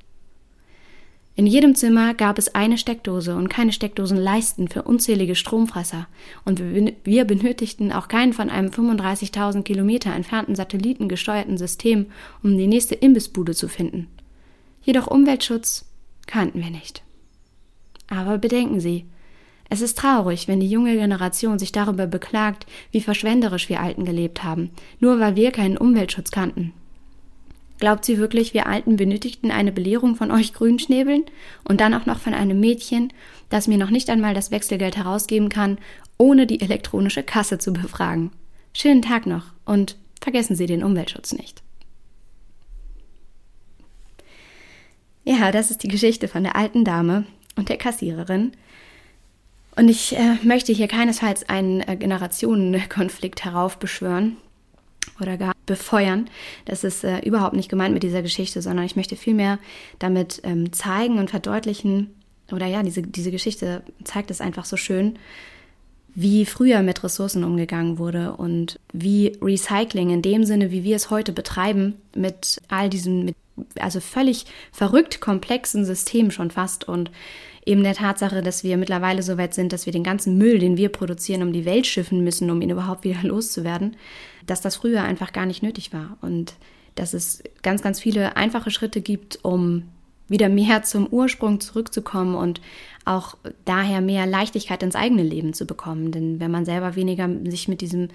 In 1.38 1.46
jedem 1.46 1.74
Zimmer 1.74 2.14
gab 2.14 2.38
es 2.38 2.54
eine 2.54 2.78
Steckdose 2.78 3.36
und 3.36 3.50
keine 3.50 3.70
Steckdosenleisten 3.70 4.68
für 4.68 4.84
unzählige 4.84 5.34
Stromfresser, 5.34 6.08
und 6.46 6.62
wir 7.04 7.24
benötigten 7.26 7.92
auch 7.92 8.08
keinen 8.08 8.32
von 8.32 8.48
einem 8.48 8.70
35.000 8.70 9.62
Kilometer 9.62 10.14
entfernten 10.14 10.56
Satelliten 10.56 11.10
gesteuerten 11.10 11.58
System, 11.58 12.06
um 12.42 12.56
die 12.56 12.66
nächste 12.66 12.94
Imbissbude 12.94 13.54
zu 13.54 13.68
finden. 13.68 14.08
Jedoch 14.82 15.08
Umweltschutz 15.08 15.84
kannten 16.26 16.62
wir 16.62 16.70
nicht. 16.70 17.02
Aber 18.08 18.38
bedenken 18.38 18.80
Sie, 18.80 19.04
es 19.68 19.82
ist 19.82 19.98
traurig, 19.98 20.48
wenn 20.48 20.60
die 20.60 20.70
junge 20.70 20.94
Generation 20.94 21.58
sich 21.58 21.70
darüber 21.72 22.06
beklagt, 22.06 22.64
wie 22.92 23.02
verschwenderisch 23.02 23.68
wir 23.68 23.80
Alten 23.80 24.06
gelebt 24.06 24.42
haben, 24.42 24.70
nur 25.00 25.20
weil 25.20 25.36
wir 25.36 25.50
keinen 25.50 25.76
Umweltschutz 25.76 26.30
kannten. 26.30 26.72
Glaubt 27.78 28.04
sie 28.04 28.18
wirklich, 28.18 28.54
wir 28.54 28.66
Alten 28.66 28.96
benötigten 28.96 29.50
eine 29.50 29.70
Belehrung 29.70 30.16
von 30.16 30.30
euch 30.30 30.54
Grünschnäbeln 30.54 31.24
und 31.64 31.80
dann 31.80 31.92
auch 31.92 32.06
noch 32.06 32.18
von 32.18 32.32
einem 32.32 32.58
Mädchen, 32.58 33.12
das 33.50 33.68
mir 33.68 33.76
noch 33.76 33.90
nicht 33.90 34.08
einmal 34.08 34.34
das 34.34 34.50
Wechselgeld 34.50 34.96
herausgeben 34.96 35.50
kann, 35.50 35.78
ohne 36.16 36.46
die 36.46 36.60
elektronische 36.60 37.22
Kasse 37.22 37.58
zu 37.58 37.72
befragen? 37.72 38.30
Schönen 38.72 39.02
Tag 39.02 39.26
noch 39.26 39.52
und 39.66 39.96
vergessen 40.22 40.56
Sie 40.56 40.66
den 40.66 40.82
Umweltschutz 40.82 41.32
nicht. 41.32 41.62
Ja, 45.24 45.50
das 45.50 45.70
ist 45.70 45.82
die 45.82 45.88
Geschichte 45.88 46.28
von 46.28 46.44
der 46.44 46.56
alten 46.56 46.84
Dame 46.84 47.26
und 47.56 47.68
der 47.68 47.76
Kassiererin. 47.76 48.52
Und 49.74 49.88
ich 49.90 50.16
äh, 50.16 50.36
möchte 50.42 50.72
hier 50.72 50.88
keinesfalls 50.88 51.48
einen 51.48 51.82
äh, 51.82 51.96
Generationenkonflikt 51.96 53.44
heraufbeschwören 53.44 54.38
oder 55.20 55.36
gar 55.36 55.52
befeuern. 55.66 56.28
Das 56.64 56.84
ist 56.84 57.04
äh, 57.04 57.18
überhaupt 57.20 57.54
nicht 57.54 57.68
gemeint 57.68 57.94
mit 57.94 58.02
dieser 58.02 58.22
Geschichte, 58.22 58.62
sondern 58.62 58.86
ich 58.86 58.96
möchte 58.96 59.16
vielmehr 59.16 59.58
damit 59.98 60.40
ähm, 60.44 60.72
zeigen 60.72 61.18
und 61.18 61.30
verdeutlichen, 61.30 62.14
oder 62.52 62.66
ja, 62.66 62.82
diese, 62.82 63.02
diese 63.02 63.32
Geschichte 63.32 63.82
zeigt 64.04 64.30
es 64.30 64.40
einfach 64.40 64.64
so 64.64 64.76
schön, 64.76 65.18
wie 66.14 66.46
früher 66.46 66.82
mit 66.82 67.04
Ressourcen 67.04 67.44
umgegangen 67.44 67.98
wurde 67.98 68.32
und 68.32 68.80
wie 68.92 69.36
Recycling 69.42 70.10
in 70.10 70.22
dem 70.22 70.44
Sinne, 70.44 70.70
wie 70.70 70.82
wir 70.82 70.96
es 70.96 71.10
heute 71.10 71.32
betreiben, 71.32 71.94
mit 72.14 72.62
all 72.68 72.88
diesen, 72.88 73.26
mit, 73.26 73.36
also 73.78 74.00
völlig 74.00 74.46
verrückt 74.72 75.20
komplexen 75.20 75.84
Systemen 75.84 76.30
schon 76.30 76.50
fast 76.50 76.88
und 76.88 77.10
eben 77.66 77.82
der 77.82 77.94
Tatsache, 77.94 78.42
dass 78.42 78.64
wir 78.64 78.76
mittlerweile 78.76 79.22
so 79.22 79.36
weit 79.36 79.52
sind, 79.52 79.72
dass 79.72 79.84
wir 79.84 79.92
den 79.92 80.04
ganzen 80.04 80.38
Müll, 80.38 80.58
den 80.58 80.76
wir 80.76 80.88
produzieren, 80.88 81.42
um 81.42 81.52
die 81.52 81.64
Welt 81.64 81.86
schiffen 81.86 82.22
müssen, 82.22 82.50
um 82.50 82.62
ihn 82.62 82.70
überhaupt 82.70 83.04
wieder 83.04 83.22
loszuwerden, 83.22 83.96
dass 84.46 84.60
das 84.60 84.76
früher 84.76 85.02
einfach 85.02 85.32
gar 85.32 85.46
nicht 85.46 85.62
nötig 85.62 85.92
war. 85.92 86.16
Und 86.22 86.54
dass 86.94 87.12
es 87.12 87.42
ganz, 87.62 87.82
ganz 87.82 88.00
viele 88.00 88.36
einfache 88.36 88.70
Schritte 88.70 89.02
gibt, 89.02 89.40
um 89.42 89.82
wieder 90.28 90.48
mehr 90.48 90.82
zum 90.82 91.06
Ursprung 91.06 91.60
zurückzukommen 91.60 92.34
und 92.34 92.60
auch 93.04 93.36
daher 93.64 94.00
mehr 94.00 94.26
Leichtigkeit 94.26 94.82
ins 94.82 94.96
eigene 94.96 95.22
Leben 95.22 95.54
zu 95.54 95.64
bekommen. 95.64 96.10
Denn 96.10 96.40
wenn 96.40 96.50
man 96.50 96.64
selber 96.64 96.96
weniger 96.96 97.28
sich 97.44 97.68
mit 97.68 97.80
diesem 97.80 98.08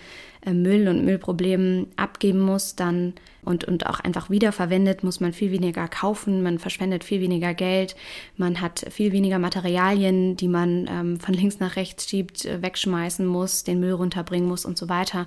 äh, 0.46 0.52
Müll 0.52 0.90
und 0.90 1.06
Müllproblemen 1.06 1.88
abgeben 1.96 2.42
muss, 2.42 2.76
dann 2.76 3.14
und, 3.44 3.64
und 3.64 3.88
auch 3.88 4.00
einfach 4.02 4.30
wiederverwendet, 4.30 5.04
muss 5.04 5.20
man 5.20 5.34
viel 5.34 5.52
weniger 5.52 5.88
kaufen, 5.88 6.44
man 6.44 6.60
verschwendet 6.60 7.04
viel 7.04 7.22
weniger 7.22 7.54
Geld, 7.54 7.96
man 8.38 8.62
hat 8.62 8.86
viel 8.92 9.14
weniger 9.14 9.40
Materialien, 9.40 10.36
die 10.36 10.48
man 10.48 10.88
ähm, 10.90 11.20
von 11.20 11.34
links 11.34 11.60
nach 11.60 11.76
rechts 11.78 12.10
schiebt, 12.10 12.46
äh, 12.46 12.62
wegschmeißen 12.62 13.26
muss, 13.26 13.64
den 13.64 13.80
Müll 13.80 13.94
runterbringen 13.94 14.48
muss 14.48 14.66
und 14.66 14.78
so 14.78 14.90
weiter. 14.90 15.26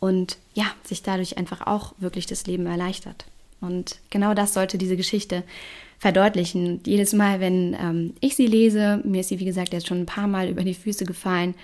Und 0.00 0.38
ja, 0.54 0.64
sich 0.82 1.02
dadurch 1.02 1.38
einfach 1.38 1.66
auch 1.66 1.94
wirklich 1.98 2.26
das 2.26 2.46
Leben 2.46 2.66
erleichtert. 2.66 3.26
Und 3.60 3.98
genau 4.10 4.34
das 4.34 4.54
sollte 4.54 4.78
diese 4.78 4.96
Geschichte 4.96 5.44
verdeutlichen. 6.04 6.80
Jedes 6.84 7.14
Mal, 7.14 7.40
wenn 7.40 7.74
ähm, 7.80 8.12
ich 8.20 8.36
sie 8.36 8.46
lese, 8.46 9.00
mir 9.04 9.22
ist 9.22 9.30
sie, 9.30 9.40
wie 9.40 9.46
gesagt, 9.46 9.72
jetzt 9.72 9.86
schon 9.86 10.00
ein 10.00 10.06
paar 10.06 10.28
Mal 10.28 10.50
über 10.50 10.62
die 10.62 10.74
Füße 10.74 11.06
gefallen, 11.06 11.54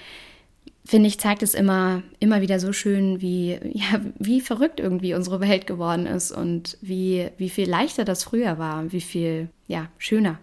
finde 0.82 1.08
ich, 1.08 1.20
zeigt 1.20 1.42
es 1.42 1.52
immer, 1.52 2.02
immer 2.20 2.40
wieder 2.40 2.58
so 2.58 2.72
schön, 2.72 3.20
wie, 3.20 3.58
ja, 3.74 4.00
wie 4.18 4.40
verrückt 4.40 4.80
irgendwie 4.80 5.12
unsere 5.12 5.40
Welt 5.40 5.66
geworden 5.66 6.06
ist 6.06 6.32
und 6.32 6.78
wie, 6.80 7.28
wie 7.36 7.50
viel 7.50 7.68
leichter 7.68 8.06
das 8.06 8.24
früher 8.24 8.56
war, 8.58 8.90
wie 8.90 9.02
viel, 9.02 9.50
ja, 9.68 9.88
schöner 9.98 10.38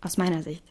aus 0.00 0.16
meiner 0.16 0.42
Sicht. 0.42 0.64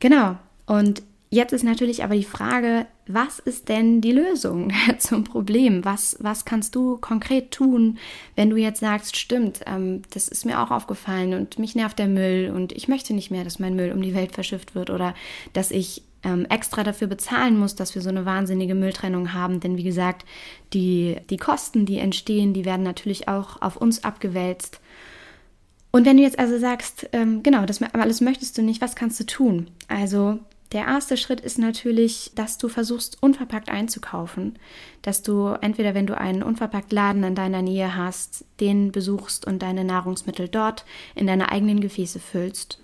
Genau. 0.00 0.36
Und 0.66 1.04
Jetzt 1.34 1.54
ist 1.54 1.64
natürlich 1.64 2.04
aber 2.04 2.14
die 2.14 2.24
Frage, 2.24 2.84
was 3.06 3.38
ist 3.38 3.70
denn 3.70 4.02
die 4.02 4.12
Lösung 4.12 4.70
zum 4.98 5.24
Problem? 5.24 5.82
Was, 5.82 6.18
was 6.20 6.44
kannst 6.44 6.74
du 6.74 6.98
konkret 6.98 7.52
tun, 7.52 7.96
wenn 8.36 8.50
du 8.50 8.58
jetzt 8.58 8.80
sagst, 8.80 9.16
stimmt, 9.16 9.60
ähm, 9.64 10.02
das 10.10 10.28
ist 10.28 10.44
mir 10.44 10.60
auch 10.60 10.70
aufgefallen 10.70 11.32
und 11.32 11.58
mich 11.58 11.74
nervt 11.74 11.98
der 11.98 12.06
Müll 12.06 12.52
und 12.54 12.72
ich 12.72 12.86
möchte 12.86 13.14
nicht 13.14 13.30
mehr, 13.30 13.44
dass 13.44 13.58
mein 13.58 13.74
Müll 13.74 13.92
um 13.92 14.02
die 14.02 14.14
Welt 14.14 14.32
verschifft 14.32 14.74
wird 14.74 14.90
oder 14.90 15.14
dass 15.54 15.70
ich 15.70 16.02
ähm, 16.22 16.44
extra 16.50 16.84
dafür 16.84 17.08
bezahlen 17.08 17.58
muss, 17.58 17.76
dass 17.76 17.94
wir 17.94 18.02
so 18.02 18.10
eine 18.10 18.26
wahnsinnige 18.26 18.74
Mülltrennung 18.74 19.32
haben. 19.32 19.58
Denn 19.58 19.78
wie 19.78 19.84
gesagt, 19.84 20.26
die, 20.74 21.16
die 21.30 21.38
Kosten, 21.38 21.86
die 21.86 21.96
entstehen, 21.96 22.52
die 22.52 22.66
werden 22.66 22.82
natürlich 22.82 23.28
auch 23.28 23.62
auf 23.62 23.78
uns 23.78 24.04
abgewälzt. 24.04 24.82
Und 25.92 26.04
wenn 26.04 26.18
du 26.18 26.24
jetzt 26.24 26.38
also 26.38 26.58
sagst, 26.58 27.08
ähm, 27.14 27.42
genau, 27.42 27.64
das 27.64 27.80
alles 27.80 28.20
möchtest 28.20 28.58
du 28.58 28.62
nicht, 28.62 28.82
was 28.82 28.96
kannst 28.96 29.18
du 29.18 29.24
tun? 29.24 29.70
Also 29.88 30.38
der 30.72 30.86
erste 30.86 31.16
Schritt 31.18 31.40
ist 31.40 31.58
natürlich, 31.58 32.32
dass 32.34 32.56
du 32.56 32.68
versuchst, 32.68 33.22
unverpackt 33.22 33.68
einzukaufen. 33.68 34.58
Dass 35.02 35.22
du 35.22 35.48
entweder, 35.60 35.94
wenn 35.94 36.06
du 36.06 36.16
einen 36.16 36.42
unverpackt 36.42 36.92
Laden 36.92 37.24
in 37.24 37.34
deiner 37.34 37.60
Nähe 37.60 37.94
hast, 37.94 38.44
den 38.58 38.90
besuchst 38.90 39.46
und 39.46 39.60
deine 39.62 39.84
Nahrungsmittel 39.84 40.48
dort 40.48 40.84
in 41.14 41.26
deine 41.26 41.52
eigenen 41.52 41.80
Gefäße 41.80 42.20
füllst. 42.20 42.80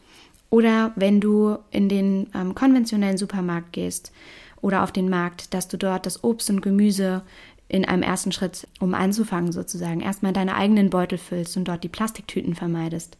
Oder 0.51 0.92
wenn 0.96 1.20
du 1.20 1.57
in 1.70 1.88
den 1.88 2.29
ähm, 2.35 2.55
konventionellen 2.55 3.18
Supermarkt 3.18 3.72
gehst 3.72 4.12
oder 4.61 4.83
auf 4.83 4.92
den 4.92 5.09
Markt, 5.09 5.55
dass 5.55 5.68
du 5.68 5.79
dort 5.79 6.05
das 6.05 6.24
Obst 6.24 6.51
und 6.51 6.61
Gemüse 6.61 7.22
in 7.68 7.85
einem 7.85 8.03
ersten 8.03 8.33
Schritt, 8.33 8.66
um 8.81 8.94
anzufangen 8.94 9.53
sozusagen, 9.53 10.01
erstmal 10.01 10.33
deine 10.33 10.57
eigenen 10.57 10.90
Beutel 10.90 11.18
füllst 11.18 11.57
und 11.57 11.68
dort 11.68 11.85
die 11.85 11.88
Plastiktüten 11.88 12.55
vermeidest. 12.55 13.18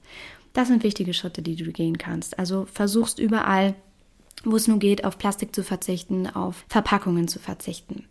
Das 0.54 0.68
sind 0.68 0.83
wichtige 0.83 1.12
Schritte, 1.12 1.42
die 1.42 1.57
du 1.57 1.70
gehen 1.70 1.98
kannst. 1.98 2.38
Also 2.38 2.66
versuchst 2.72 3.18
überall, 3.18 3.74
wo 4.44 4.57
es 4.57 4.68
nur 4.68 4.79
geht, 4.79 5.05
auf 5.05 5.18
Plastik 5.18 5.55
zu 5.55 5.62
verzichten, 5.62 6.29
auf 6.29 6.64
Verpackungen 6.68 7.29
zu 7.29 7.38
verzichten. 7.38 8.05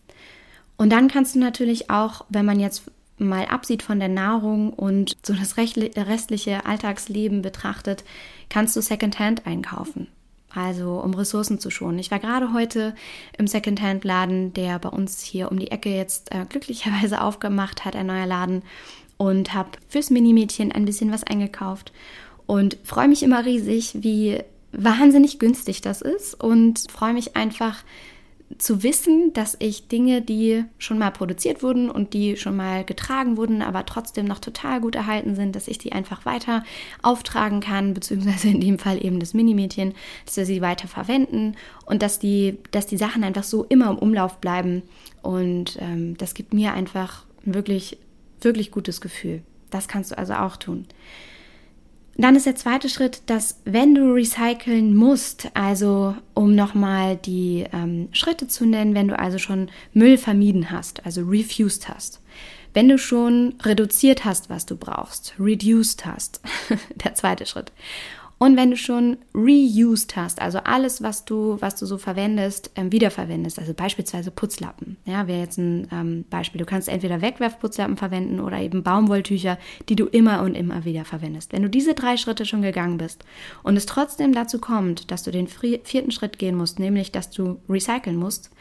Und 0.78 0.92
dann 0.92 1.08
kannst 1.08 1.36
du 1.36 1.40
natürlich 1.40 1.90
auch, 1.90 2.26
wenn 2.30 2.46
man 2.46 2.60
jetzt 2.60 2.84
mal 3.18 3.46
absieht 3.46 3.82
von 3.82 4.00
der 4.00 4.10
Nahrung 4.10 4.72
und 4.72 5.18
so 5.24 5.34
das 5.34 5.58
restliche 5.58 6.66
Alltagsleben 6.66 7.42
betrachtet, 7.42 8.04
kannst 8.50 8.76
du 8.76 8.82
Secondhand 8.82 9.48
einkaufen. 9.48 10.08
Also 10.54 11.00
um 11.00 11.14
Ressourcen 11.14 11.60
zu 11.60 11.70
schonen. 11.70 12.00
Ich 12.00 12.10
war 12.10 12.20
gerade 12.20 12.54
heute 12.54 12.96
im 13.38 13.48
Secondhand-Laden, 13.48 14.54
der 14.54 14.80
bei 14.80 14.90
uns 14.90 15.22
hier 15.22 15.52
um 15.52 15.60
die 15.60 15.72
Ecke 15.72 15.90
jetzt 15.90 16.34
äh, 16.34 16.46
glücklicherweise 16.48 17.22
aufgemacht 17.24 17.86
hat, 17.86 17.96
ein 17.96 18.08
neuer 18.08 18.26
Laden, 18.26 18.64
und 19.18 19.54
habe 19.54 19.72
fürs 19.90 20.10
Minimädchen 20.10 20.72
ein 20.72 20.86
bisschen 20.86 21.12
was 21.12 21.24
eingekauft 21.24 21.92
und 22.46 22.78
freue 22.84 23.08
mich 23.08 23.24
immer 23.24 23.46
riesig, 23.46 23.98
wie 24.02 24.44
wahnsinnig 24.78 25.40
günstig 25.40 25.82
das 25.82 26.02
ist 26.02 26.42
und 26.42 26.90
freue 26.90 27.14
mich 27.14 27.36
einfach, 27.36 27.84
zu 28.58 28.82
wissen, 28.82 29.34
dass 29.34 29.58
ich 29.60 29.88
Dinge, 29.88 30.22
die 30.22 30.64
schon 30.78 30.98
mal 30.98 31.12
produziert 31.12 31.64
wurden 31.64 31.92
und 31.92 32.14
die 32.14 32.38
schon 32.38 32.56
mal 32.56 32.86
getragen 32.86 33.36
wurden, 33.36 33.62
aber 33.62 33.86
trotzdem 33.86 34.26
noch 34.26 34.40
total 34.40 34.80
gut 34.80 34.96
erhalten 34.96 35.36
sind, 35.36 35.56
dass 35.56 35.68
ich 35.68 35.78
die 35.78 35.92
einfach 35.92 36.26
weiter 36.26 36.64
auftragen 37.02 37.60
kann, 37.60 37.94
beziehungsweise 37.94 38.48
in 38.48 38.62
dem 38.62 38.80
Fall 38.80 39.04
eben 39.04 39.20
das 39.20 39.34
Minimädchen, 39.34 39.94
dass 40.26 40.38
wir 40.38 40.46
sie 40.46 40.62
weiter 40.62 40.88
verwenden 40.88 41.56
und 41.86 42.02
dass 42.02 42.20
die, 42.20 42.58
dass 42.72 42.88
die 42.88 42.98
Sachen 42.98 43.24
einfach 43.24 43.44
so 43.44 43.66
immer 43.66 43.90
im 43.90 43.98
Umlauf 43.98 44.38
bleiben. 44.38 44.84
Und 45.22 45.78
ähm, 45.82 46.18
das 46.18 46.34
gibt 46.34 46.54
mir 46.54 46.74
einfach 46.74 47.26
ein 47.46 47.54
wirklich, 47.54 47.98
wirklich 48.40 48.72
gutes 48.72 49.02
Gefühl. 49.02 49.42
Das 49.72 49.90
kannst 49.90 50.12
du 50.12 50.18
also 50.18 50.34
auch 50.34 50.56
tun. 50.56 50.86
Dann 52.20 52.36
ist 52.36 52.48
der 52.48 52.56
zweite 52.56 52.90
Schritt, 52.90 53.22
dass 53.28 53.62
wenn 53.64 53.94
du 53.94 54.12
recyceln 54.12 54.96
musst, 54.96 55.50
also 55.54 56.16
um 56.34 56.56
nochmal 56.56 57.16
die 57.16 57.66
ähm, 57.72 58.10
Schritte 58.12 58.48
zu 58.48 58.66
nennen, 58.66 58.96
wenn 58.96 59.08
du 59.08 59.18
also 59.18 59.38
schon 59.38 59.70
Müll 59.94 60.18
vermieden 60.18 60.72
hast, 60.72 61.06
also 61.06 61.22
refused 61.22 61.88
hast, 61.88 62.20
wenn 62.74 62.90
du 62.90 62.98
schon 62.98 63.54
reduziert 63.62 64.26
hast, 64.26 64.50
was 64.50 64.66
du 64.66 64.76
brauchst, 64.76 65.36
reduced 65.40 66.08
hast, 66.08 66.42
der 66.96 67.14
zweite 67.14 67.46
Schritt, 67.46 67.72
und 68.40 68.56
wenn 68.56 68.70
du 68.70 68.78
schon 68.78 69.18
reused 69.34 70.16
hast, 70.16 70.40
also 70.42 70.60
alles, 70.60 71.02
was 71.02 71.26
du, 71.26 71.58
was 71.60 71.76
du 71.76 71.88
so 71.88 71.98
verwendest, 71.98 72.70
ähm, 72.76 72.92
wiederverwendest, 72.92 73.58
also 73.58 73.74
beispielsweise 73.74 74.30
Putzlappen, 74.30 74.98
ja, 75.06 75.28
wäre 75.28 75.40
jetzt 75.40 75.58
ein 75.58 75.88
ähm, 75.92 76.26
Beispiel. 76.30 76.60
Du 76.60 76.66
kannst 76.66 76.88
entweder 76.88 77.22
Wegwerfputzlappen 77.22 77.98
verwenden 77.98 78.40
oder 78.40 78.60
eben 78.60 78.84
Baumwolltücher, 78.84 79.58
die 79.90 79.96
du 79.96 80.06
immer 80.06 80.44
und 80.44 80.54
immer 80.54 80.86
wieder 80.86 81.04
verwendest. 81.04 81.52
Wenn 81.52 81.64
du 81.64 81.70
diese 81.70 81.96
drei 81.96 82.16
Schritte 82.16 82.46
schon 82.46 82.62
gegangen 82.62 83.00
bist 83.00 83.26
und 83.64 83.76
es 83.76 83.88
trotzdem 83.88 84.34
dazu 84.34 84.60
kommt, 84.60 85.10
dass 85.10 85.24
du 85.24 85.32
den 85.32 85.48
vierten 85.48 86.12
Schritt 86.12 86.38
gehen 86.38 86.56
musst, 86.56 86.78
nämlich, 86.78 87.12
dass 87.12 87.32
du 87.32 87.60
recyceln 87.68 88.18
musst, 88.18 88.52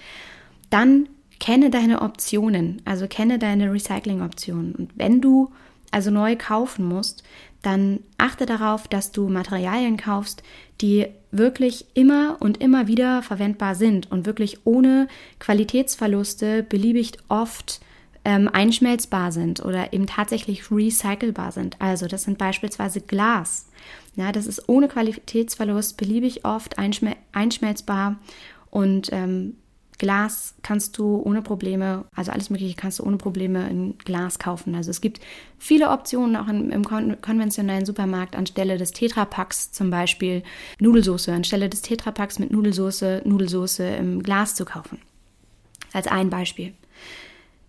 dann 0.71 1.09
kenne 1.39 1.69
deine 1.69 2.01
Optionen, 2.01 2.81
also 2.87 3.07
kenne 3.09 3.39
deine 3.39 3.71
Recycling-Optionen. 3.71 4.75
Und 4.75 4.93
wenn 4.97 5.21
du 5.21 5.51
also 5.91 6.11
neu 6.11 6.37
kaufen 6.37 6.85
musst, 6.85 7.23
dann 7.63 8.01
achte 8.19 8.47
darauf, 8.47 8.87
dass 8.87 9.13
du 9.13 9.29
Materialien 9.29 9.97
kaufst, 9.97 10.43
die 10.81 11.07
wirklich 11.31 11.87
immer 11.95 12.37
und 12.41 12.59
immer 12.59 12.87
wieder 12.87 13.23
verwendbar 13.23 13.75
sind 13.75 14.11
und 14.11 14.27
wirklich 14.27 14.59
ohne 14.65 15.09
Qualitätsverluste 15.41 16.63
beliebig 16.63 17.13
oft 17.29 17.81
ähm, 18.25 18.49
einschmelzbar 18.53 19.33
sind 19.33 19.65
oder 19.65 19.93
eben 19.93 20.07
tatsächlich 20.07 20.71
recycelbar 20.71 21.53
sind. 21.53 21.81
Also 21.81 22.07
das 22.07 22.25
sind 22.25 22.39
beispielsweise 22.39 23.01
Glas. 23.01 23.69
Ja, 24.17 24.33
das 24.33 24.47
ist 24.47 24.69
ohne 24.69 24.89
Qualitätsverlust 24.89 25.97
beliebig 25.97 26.45
oft 26.45 26.79
einschmel 26.79 27.15
einschmelzbar 27.33 28.17
und 28.71 29.11
ähm, 29.13 29.57
Glas 29.99 30.55
kannst 30.63 30.99
du 30.99 31.23
ohne 31.25 31.41
Probleme, 31.41 32.05
also 32.15 32.31
alles 32.31 32.51
Mögliche 32.51 32.75
kannst 32.75 32.99
du 32.99 33.05
ohne 33.05 33.17
Probleme 33.17 33.69
in 33.71 33.97
Glas 33.99 34.39
kaufen. 34.39 34.75
Also 34.75 34.91
es 34.91 35.01
gibt 35.01 35.21
viele 35.59 35.91
Optionen 35.91 36.37
auch 36.37 36.49
im, 36.49 36.85
konventionellen 37.23 37.87
Supermarkt 37.87 38.37
anstelle 38.37 38.77
des 38.77 38.93
Tetrapacks 38.93 39.73
zum 39.73 39.91
Beispiel 39.91 40.43
Nudelsoße, 40.81 41.33
anstelle 41.33 41.69
des 41.69 41.83
Tetrapacks 41.83 42.39
mit 42.39 42.51
Nudelsoße, 42.51 43.23
Nudelsoße 43.25 43.87
im 43.87 44.23
Glas 44.23 44.55
zu 44.55 44.65
kaufen. 44.65 45.01
Als 45.93 46.07
ein 46.07 46.29
Beispiel. 46.29 46.75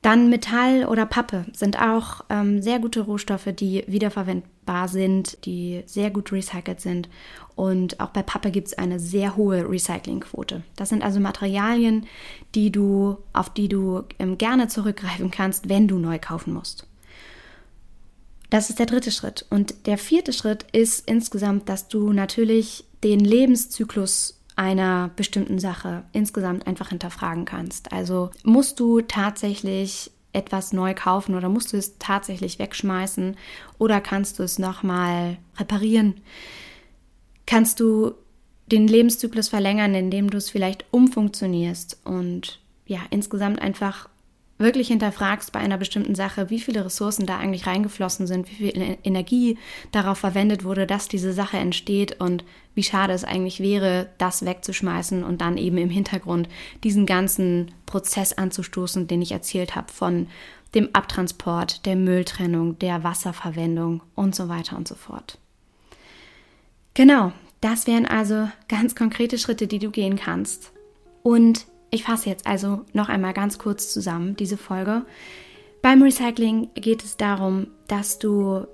Dann 0.07 0.29
Metall 0.29 0.85
oder 0.85 1.05
Pappe 1.05 1.43
sind 1.51 1.81
auch 1.81 2.23
ähm, 2.29 2.61
sehr 2.61 2.79
gute 2.79 3.01
Rohstoffe, 3.01 3.49
die 3.51 3.83
wiederverwendbar 3.87 4.87
sind, 4.87 5.43
die 5.43 5.83
sehr 5.85 6.11
gut 6.11 6.31
recycelt 6.31 6.79
sind. 6.79 7.09
Und 7.57 7.99
auch 7.99 8.11
bei 8.11 8.23
Pappe 8.23 8.51
gibt 8.51 8.67
es 8.67 8.77
eine 8.77 9.01
sehr 9.01 9.35
hohe 9.35 9.69
Recyclingquote. 9.69 10.63
Das 10.77 10.87
sind 10.87 11.03
also 11.03 11.19
Materialien, 11.19 12.05
die 12.55 12.71
du, 12.71 13.17
auf 13.33 13.49
die 13.53 13.67
du 13.67 14.03
ähm, 14.17 14.37
gerne 14.37 14.69
zurückgreifen 14.69 15.29
kannst, 15.29 15.67
wenn 15.67 15.89
du 15.89 15.99
neu 15.99 16.19
kaufen 16.19 16.53
musst. 16.53 16.87
Das 18.49 18.69
ist 18.69 18.79
der 18.79 18.85
dritte 18.85 19.11
Schritt. 19.11 19.45
Und 19.49 19.87
der 19.87 19.97
vierte 19.97 20.31
Schritt 20.31 20.67
ist 20.71 21.05
insgesamt, 21.05 21.67
dass 21.67 21.89
du 21.89 22.13
natürlich 22.13 22.85
den 23.03 23.19
Lebenszyklus 23.19 24.36
einer 24.57 25.11
bestimmten 25.15 25.59
Sache 25.59 26.03
insgesamt 26.11 26.67
einfach 26.67 26.89
hinterfragen 26.89 27.45
kannst. 27.45 27.93
Also 27.93 28.31
musst 28.43 28.79
du 28.79 29.01
tatsächlich 29.01 30.11
etwas 30.33 30.73
neu 30.73 30.93
kaufen 30.93 31.35
oder 31.35 31.47
musst 31.47 31.73
du 31.73 31.77
es 31.77 31.97
tatsächlich 31.99 32.59
wegschmeißen 32.59 33.37
oder 33.77 34.01
kannst 34.01 34.39
du 34.39 34.43
es 34.43 34.59
nochmal 34.59 35.37
reparieren? 35.57 36.15
Kannst 37.45 37.79
du 37.79 38.13
den 38.71 38.87
Lebenszyklus 38.87 39.47
verlängern, 39.47 39.95
indem 39.95 40.29
du 40.29 40.37
es 40.37 40.49
vielleicht 40.49 40.85
umfunktionierst 40.91 41.99
und 42.03 42.59
ja, 42.85 42.99
insgesamt 43.09 43.61
einfach 43.61 44.09
wirklich 44.57 44.87
hinterfragst 44.87 45.51
bei 45.51 45.59
einer 45.59 45.77
bestimmten 45.77 46.15
Sache, 46.15 46.49
wie 46.49 46.59
viele 46.59 46.83
Ressourcen 46.83 47.25
da 47.25 47.37
eigentlich 47.37 47.67
reingeflossen 47.67 48.25
sind, 48.25 48.49
wie 48.49 48.55
viel 48.55 48.97
Energie 49.03 49.57
darauf 49.91 50.17
verwendet 50.17 50.63
wurde, 50.63 50.87
dass 50.87 51.07
diese 51.07 51.33
Sache 51.33 51.57
entsteht 51.57 52.19
und 52.19 52.43
wie 52.73 52.83
schade 52.83 53.13
es 53.13 53.23
eigentlich 53.23 53.59
wäre, 53.59 54.09
das 54.17 54.45
wegzuschmeißen 54.45 55.23
und 55.23 55.41
dann 55.41 55.57
eben 55.57 55.77
im 55.77 55.89
Hintergrund 55.89 56.49
diesen 56.83 57.05
ganzen 57.05 57.71
Prozess 57.85 58.33
anzustoßen, 58.33 59.07
den 59.07 59.21
ich 59.21 59.31
erzählt 59.31 59.75
habe 59.75 59.91
von 59.91 60.27
dem 60.75 60.89
Abtransport, 60.93 61.85
der 61.85 61.95
Mülltrennung, 61.95 62.77
der 62.79 63.03
Wasserverwendung 63.03 64.01
und 64.15 64.35
so 64.35 64.49
weiter 64.49 64.75
und 64.75 64.87
so 64.87 64.95
fort. 64.95 65.37
Genau, 66.93 67.31
das 67.61 67.87
wären 67.87 68.05
also 68.05 68.49
ganz 68.67 68.95
konkrete 68.95 69.37
Schritte, 69.37 69.67
die 69.67 69.79
du 69.79 69.91
gehen 69.91 70.17
kannst. 70.17 70.71
Und 71.23 71.65
ich 71.89 72.03
fasse 72.03 72.29
jetzt 72.29 72.47
also 72.47 72.81
noch 72.93 73.09
einmal 73.09 73.33
ganz 73.33 73.57
kurz 73.57 73.91
zusammen 73.91 74.35
diese 74.35 74.57
Folge. 74.57 75.05
Beim 75.81 76.01
Recycling 76.01 76.69
geht 76.75 77.03
es 77.03 77.17
darum, 77.17 77.67
dass 77.87 78.19
du 78.19 78.65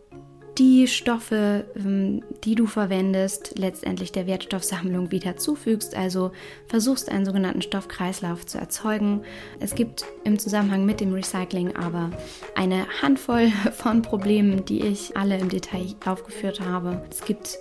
die 0.57 0.87
Stoffe, 0.87 1.65
ähm, 1.75 2.23
die 2.43 2.55
du 2.55 2.67
verwendest, 2.67 3.57
letztendlich 3.57 4.11
der 4.11 4.27
Wertstoffsammlung 4.27 5.11
wieder 5.11 5.35
zufügst, 5.35 5.95
also 5.95 6.31
versuchst 6.67 7.09
einen 7.09 7.25
sogenannten 7.25 7.61
Stoffkreislauf 7.61 8.45
zu 8.45 8.59
erzeugen. 8.59 9.23
Es 9.59 9.73
gibt 9.75 10.05
im 10.23 10.37
Zusammenhang 10.37 10.85
mit 10.85 10.99
dem 10.99 11.13
Recycling 11.13 11.75
aber 11.75 12.11
eine 12.55 12.85
Handvoll 13.01 13.51
von 13.73 14.01
Problemen, 14.01 14.65
die 14.65 14.81
ich 14.81 15.17
alle 15.17 15.37
im 15.37 15.49
Detail 15.49 15.95
aufgeführt 16.05 16.61
habe. 16.61 17.03
Es 17.09 17.25
gibt 17.25 17.57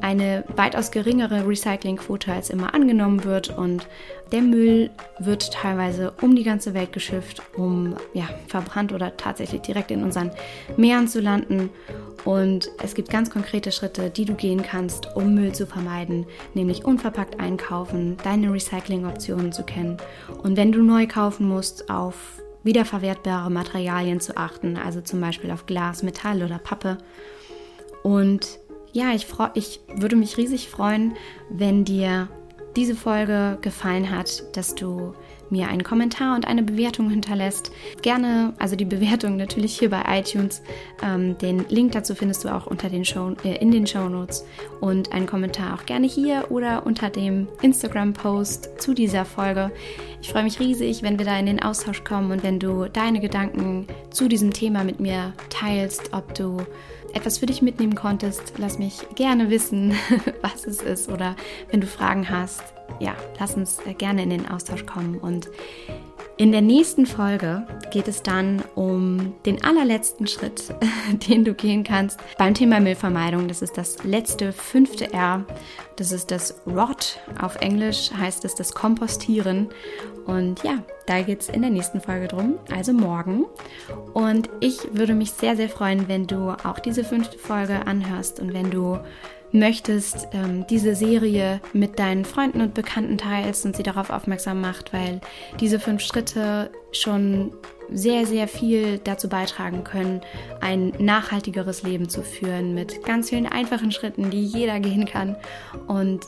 eine 0.00 0.44
weitaus 0.56 0.90
geringere 0.90 1.46
Recyclingquote 1.46 2.32
als 2.32 2.50
immer 2.50 2.74
angenommen 2.74 3.24
wird 3.24 3.56
und 3.56 3.86
der 4.32 4.42
Müll 4.42 4.90
wird 5.18 5.52
teilweise 5.52 6.12
um 6.22 6.36
die 6.36 6.44
ganze 6.44 6.72
Welt 6.72 6.92
geschifft, 6.92 7.42
um 7.56 7.96
ja, 8.14 8.28
verbrannt 8.46 8.92
oder 8.92 9.16
tatsächlich 9.16 9.62
direkt 9.62 9.90
in 9.90 10.04
unseren 10.04 10.30
Meeren 10.76 11.08
zu 11.08 11.20
landen. 11.20 11.70
Und 12.24 12.70
es 12.82 12.94
gibt 12.94 13.10
ganz 13.10 13.30
konkrete 13.30 13.72
Schritte, 13.72 14.10
die 14.10 14.26
du 14.26 14.34
gehen 14.34 14.62
kannst, 14.62 15.16
um 15.16 15.34
Müll 15.34 15.52
zu 15.52 15.66
vermeiden, 15.66 16.26
nämlich 16.54 16.84
unverpackt 16.84 17.40
einkaufen, 17.40 18.18
deine 18.22 18.52
Recyclingoptionen 18.52 19.52
zu 19.52 19.64
kennen 19.64 19.96
und 20.42 20.56
wenn 20.56 20.72
du 20.72 20.82
neu 20.82 21.06
kaufen 21.06 21.48
musst, 21.48 21.90
auf 21.90 22.40
wiederverwertbare 22.62 23.50
Materialien 23.50 24.20
zu 24.20 24.36
achten, 24.36 24.76
also 24.76 25.00
zum 25.00 25.20
Beispiel 25.20 25.50
auf 25.50 25.66
Glas, 25.66 26.02
Metall 26.02 26.42
oder 26.42 26.58
Pappe. 26.58 26.98
Und 28.02 28.59
ja, 28.92 29.12
ich, 29.14 29.26
freu, 29.26 29.48
ich 29.54 29.80
würde 29.88 30.16
mich 30.16 30.36
riesig 30.36 30.68
freuen, 30.68 31.16
wenn 31.48 31.84
dir 31.84 32.28
diese 32.76 32.94
Folge 32.94 33.58
gefallen 33.62 34.10
hat, 34.10 34.56
dass 34.56 34.74
du 34.74 35.14
mir 35.50 35.68
einen 35.68 35.84
Kommentar 35.84 36.34
und 36.36 36.46
eine 36.46 36.62
Bewertung 36.62 37.10
hinterlässt. 37.10 37.72
Gerne, 38.02 38.54
also 38.58 38.76
die 38.76 38.84
Bewertung 38.84 39.36
natürlich 39.36 39.78
hier 39.78 39.90
bei 39.90 40.02
iTunes. 40.06 40.62
Ähm, 41.02 41.36
den 41.38 41.66
Link 41.68 41.92
dazu 41.92 42.14
findest 42.14 42.44
du 42.44 42.48
auch 42.48 42.66
unter 42.66 42.88
den 42.88 43.04
Show, 43.04 43.34
äh, 43.44 43.56
in 43.56 43.70
den 43.70 43.86
Show 43.86 44.08
Notes 44.08 44.44
und 44.80 45.12
einen 45.12 45.26
Kommentar 45.26 45.74
auch 45.74 45.86
gerne 45.86 46.06
hier 46.06 46.46
oder 46.50 46.86
unter 46.86 47.10
dem 47.10 47.48
Instagram-Post 47.62 48.80
zu 48.80 48.94
dieser 48.94 49.24
Folge. 49.24 49.70
Ich 50.22 50.30
freue 50.30 50.44
mich 50.44 50.60
riesig, 50.60 51.02
wenn 51.02 51.18
wir 51.18 51.26
da 51.26 51.38
in 51.38 51.46
den 51.46 51.62
Austausch 51.62 52.04
kommen 52.04 52.30
und 52.30 52.42
wenn 52.42 52.58
du 52.58 52.88
deine 52.88 53.20
Gedanken 53.20 53.86
zu 54.10 54.28
diesem 54.28 54.52
Thema 54.52 54.84
mit 54.84 55.00
mir 55.00 55.32
teilst, 55.48 56.12
ob 56.12 56.34
du 56.34 56.58
etwas 57.14 57.38
für 57.38 57.46
dich 57.46 57.62
mitnehmen 57.62 57.94
konntest, 57.94 58.54
lass 58.58 58.78
mich 58.78 59.00
gerne 59.14 59.50
wissen, 59.50 59.94
was 60.42 60.66
es 60.66 60.80
ist 60.80 61.08
oder 61.08 61.36
wenn 61.70 61.80
du 61.80 61.86
Fragen 61.86 62.28
hast, 62.28 62.62
ja, 62.98 63.14
lass 63.38 63.54
uns 63.54 63.78
äh, 63.86 63.94
gerne 63.94 64.22
in 64.22 64.30
den 64.30 64.48
Austausch 64.48 64.86
kommen 64.86 65.18
und 65.18 65.48
in 66.40 66.52
der 66.52 66.62
nächsten 66.62 67.04
Folge 67.04 67.66
geht 67.90 68.08
es 68.08 68.22
dann 68.22 68.62
um 68.74 69.34
den 69.44 69.62
allerletzten 69.62 70.26
Schritt, 70.26 70.74
den 71.28 71.44
du 71.44 71.52
gehen 71.52 71.84
kannst 71.84 72.18
beim 72.38 72.54
Thema 72.54 72.80
Müllvermeidung. 72.80 73.46
Das 73.46 73.60
ist 73.60 73.76
das 73.76 74.04
letzte 74.04 74.54
fünfte 74.54 75.12
R. 75.12 75.44
Das 75.96 76.12
ist 76.12 76.30
das 76.30 76.62
Rot. 76.66 77.18
Auf 77.38 77.56
Englisch 77.56 78.10
heißt 78.16 78.46
es 78.46 78.54
das 78.54 78.72
Kompostieren. 78.72 79.68
Und 80.24 80.62
ja, 80.62 80.82
da 81.06 81.22
geht 81.22 81.42
es 81.42 81.48
in 81.48 81.62
der 81.62 81.70
nächsten 81.70 82.00
Folge 82.00 82.28
drum, 82.28 82.58
also 82.74 82.92
morgen. 82.92 83.46
Und 84.14 84.48
ich 84.60 84.78
würde 84.92 85.14
mich 85.14 85.32
sehr, 85.32 85.56
sehr 85.56 85.68
freuen, 85.68 86.08
wenn 86.08 86.26
du 86.26 86.50
auch 86.64 86.78
diese 86.78 87.04
fünfte 87.04 87.38
Folge 87.38 87.86
anhörst 87.86 88.40
und 88.40 88.54
wenn 88.54 88.70
du 88.70 88.98
möchtest, 89.52 90.28
ähm, 90.32 90.66
diese 90.68 90.94
Serie 90.94 91.60
mit 91.72 91.98
deinen 91.98 92.24
Freunden 92.24 92.60
und 92.60 92.74
Bekannten 92.74 93.18
teilst 93.18 93.66
und 93.66 93.76
sie 93.76 93.82
darauf 93.82 94.10
aufmerksam 94.10 94.60
macht, 94.60 94.92
weil 94.92 95.20
diese 95.58 95.80
fünf 95.80 96.02
Schritte 96.02 96.70
schon 96.92 97.52
sehr, 97.92 98.26
sehr 98.26 98.46
viel 98.46 98.98
dazu 98.98 99.28
beitragen 99.28 99.82
können, 99.82 100.20
ein 100.60 100.92
nachhaltigeres 100.98 101.82
Leben 101.82 102.08
zu 102.08 102.22
führen 102.22 102.74
mit 102.74 103.02
ganz 103.04 103.30
vielen 103.30 103.46
einfachen 103.46 103.90
Schritten, 103.90 104.30
die 104.30 104.44
jeder 104.44 104.78
gehen 104.78 105.06
kann. 105.06 105.36
Und 105.88 106.20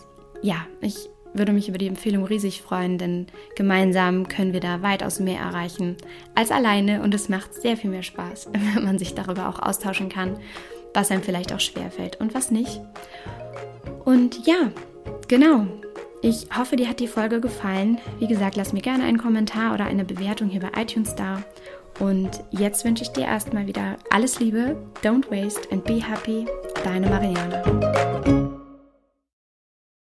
ja, 0.43 0.67
ich 0.81 1.09
würde 1.35 1.53
mich 1.53 1.69
über 1.69 1.79
die 1.79 1.89
Empfehlung 1.89 2.25
riesig 2.25 2.63
freuen, 2.63 2.99
denn 2.99 3.27
gemeinsam 3.57 4.29
können 4.29 4.53
wir 4.53 4.61
da 4.61 4.83
weitaus 4.83 5.21
mehr 5.21 5.41
erreichen 5.41 5.97
als 6.35 6.51
alleine 6.51 7.03
und 7.03 7.15
es 7.15 7.29
macht 7.29 7.55
sehr 7.55 7.77
viel 7.77 7.91
mehr 7.91 8.03
Spaß, 8.03 8.51
wenn 8.75 8.85
man 8.85 8.99
sich 8.99 9.15
darüber 9.15 9.49
auch 9.49 9.61
austauschen 9.61 10.09
kann 10.09 10.37
was 10.95 11.11
einem 11.11 11.23
vielleicht 11.23 11.53
auch 11.53 11.61
schwerfällt 11.61 12.21
und 12.21 12.35
was 12.35 12.51
nicht. 12.51 12.81
Und 14.05 14.47
ja, 14.47 14.71
genau. 15.29 15.67
Ich 16.23 16.47
hoffe, 16.57 16.77
dir 16.77 16.89
hat 16.89 17.01
die 17.01 17.09
Folge 17.09 17.41
gefallen. 17.41 17.99
Wie 18.21 18.29
gesagt, 18.29 18.57
lass 18.57 18.73
mir 18.73 18.83
gerne 18.83 19.05
einen 19.05 19.19
Kommentar 19.19 19.75
oder 19.75 19.87
eine 19.87 20.05
Bewertung 20.05 20.49
hier 20.49 20.61
bei 20.61 20.81
iTunes 20.81 21.15
da. 21.17 21.43
Und 21.99 22.31
jetzt 22.51 22.85
wünsche 22.85 23.03
ich 23.03 23.11
dir 23.11 23.25
erstmal 23.25 23.67
wieder 23.67 23.97
alles 24.11 24.39
Liebe, 24.39 24.77
don't 25.03 25.31
waste 25.31 25.71
and 25.73 25.85
be 25.85 26.03
happy. 26.03 26.47
Deine 26.85 27.09
Marianne. 27.09 28.42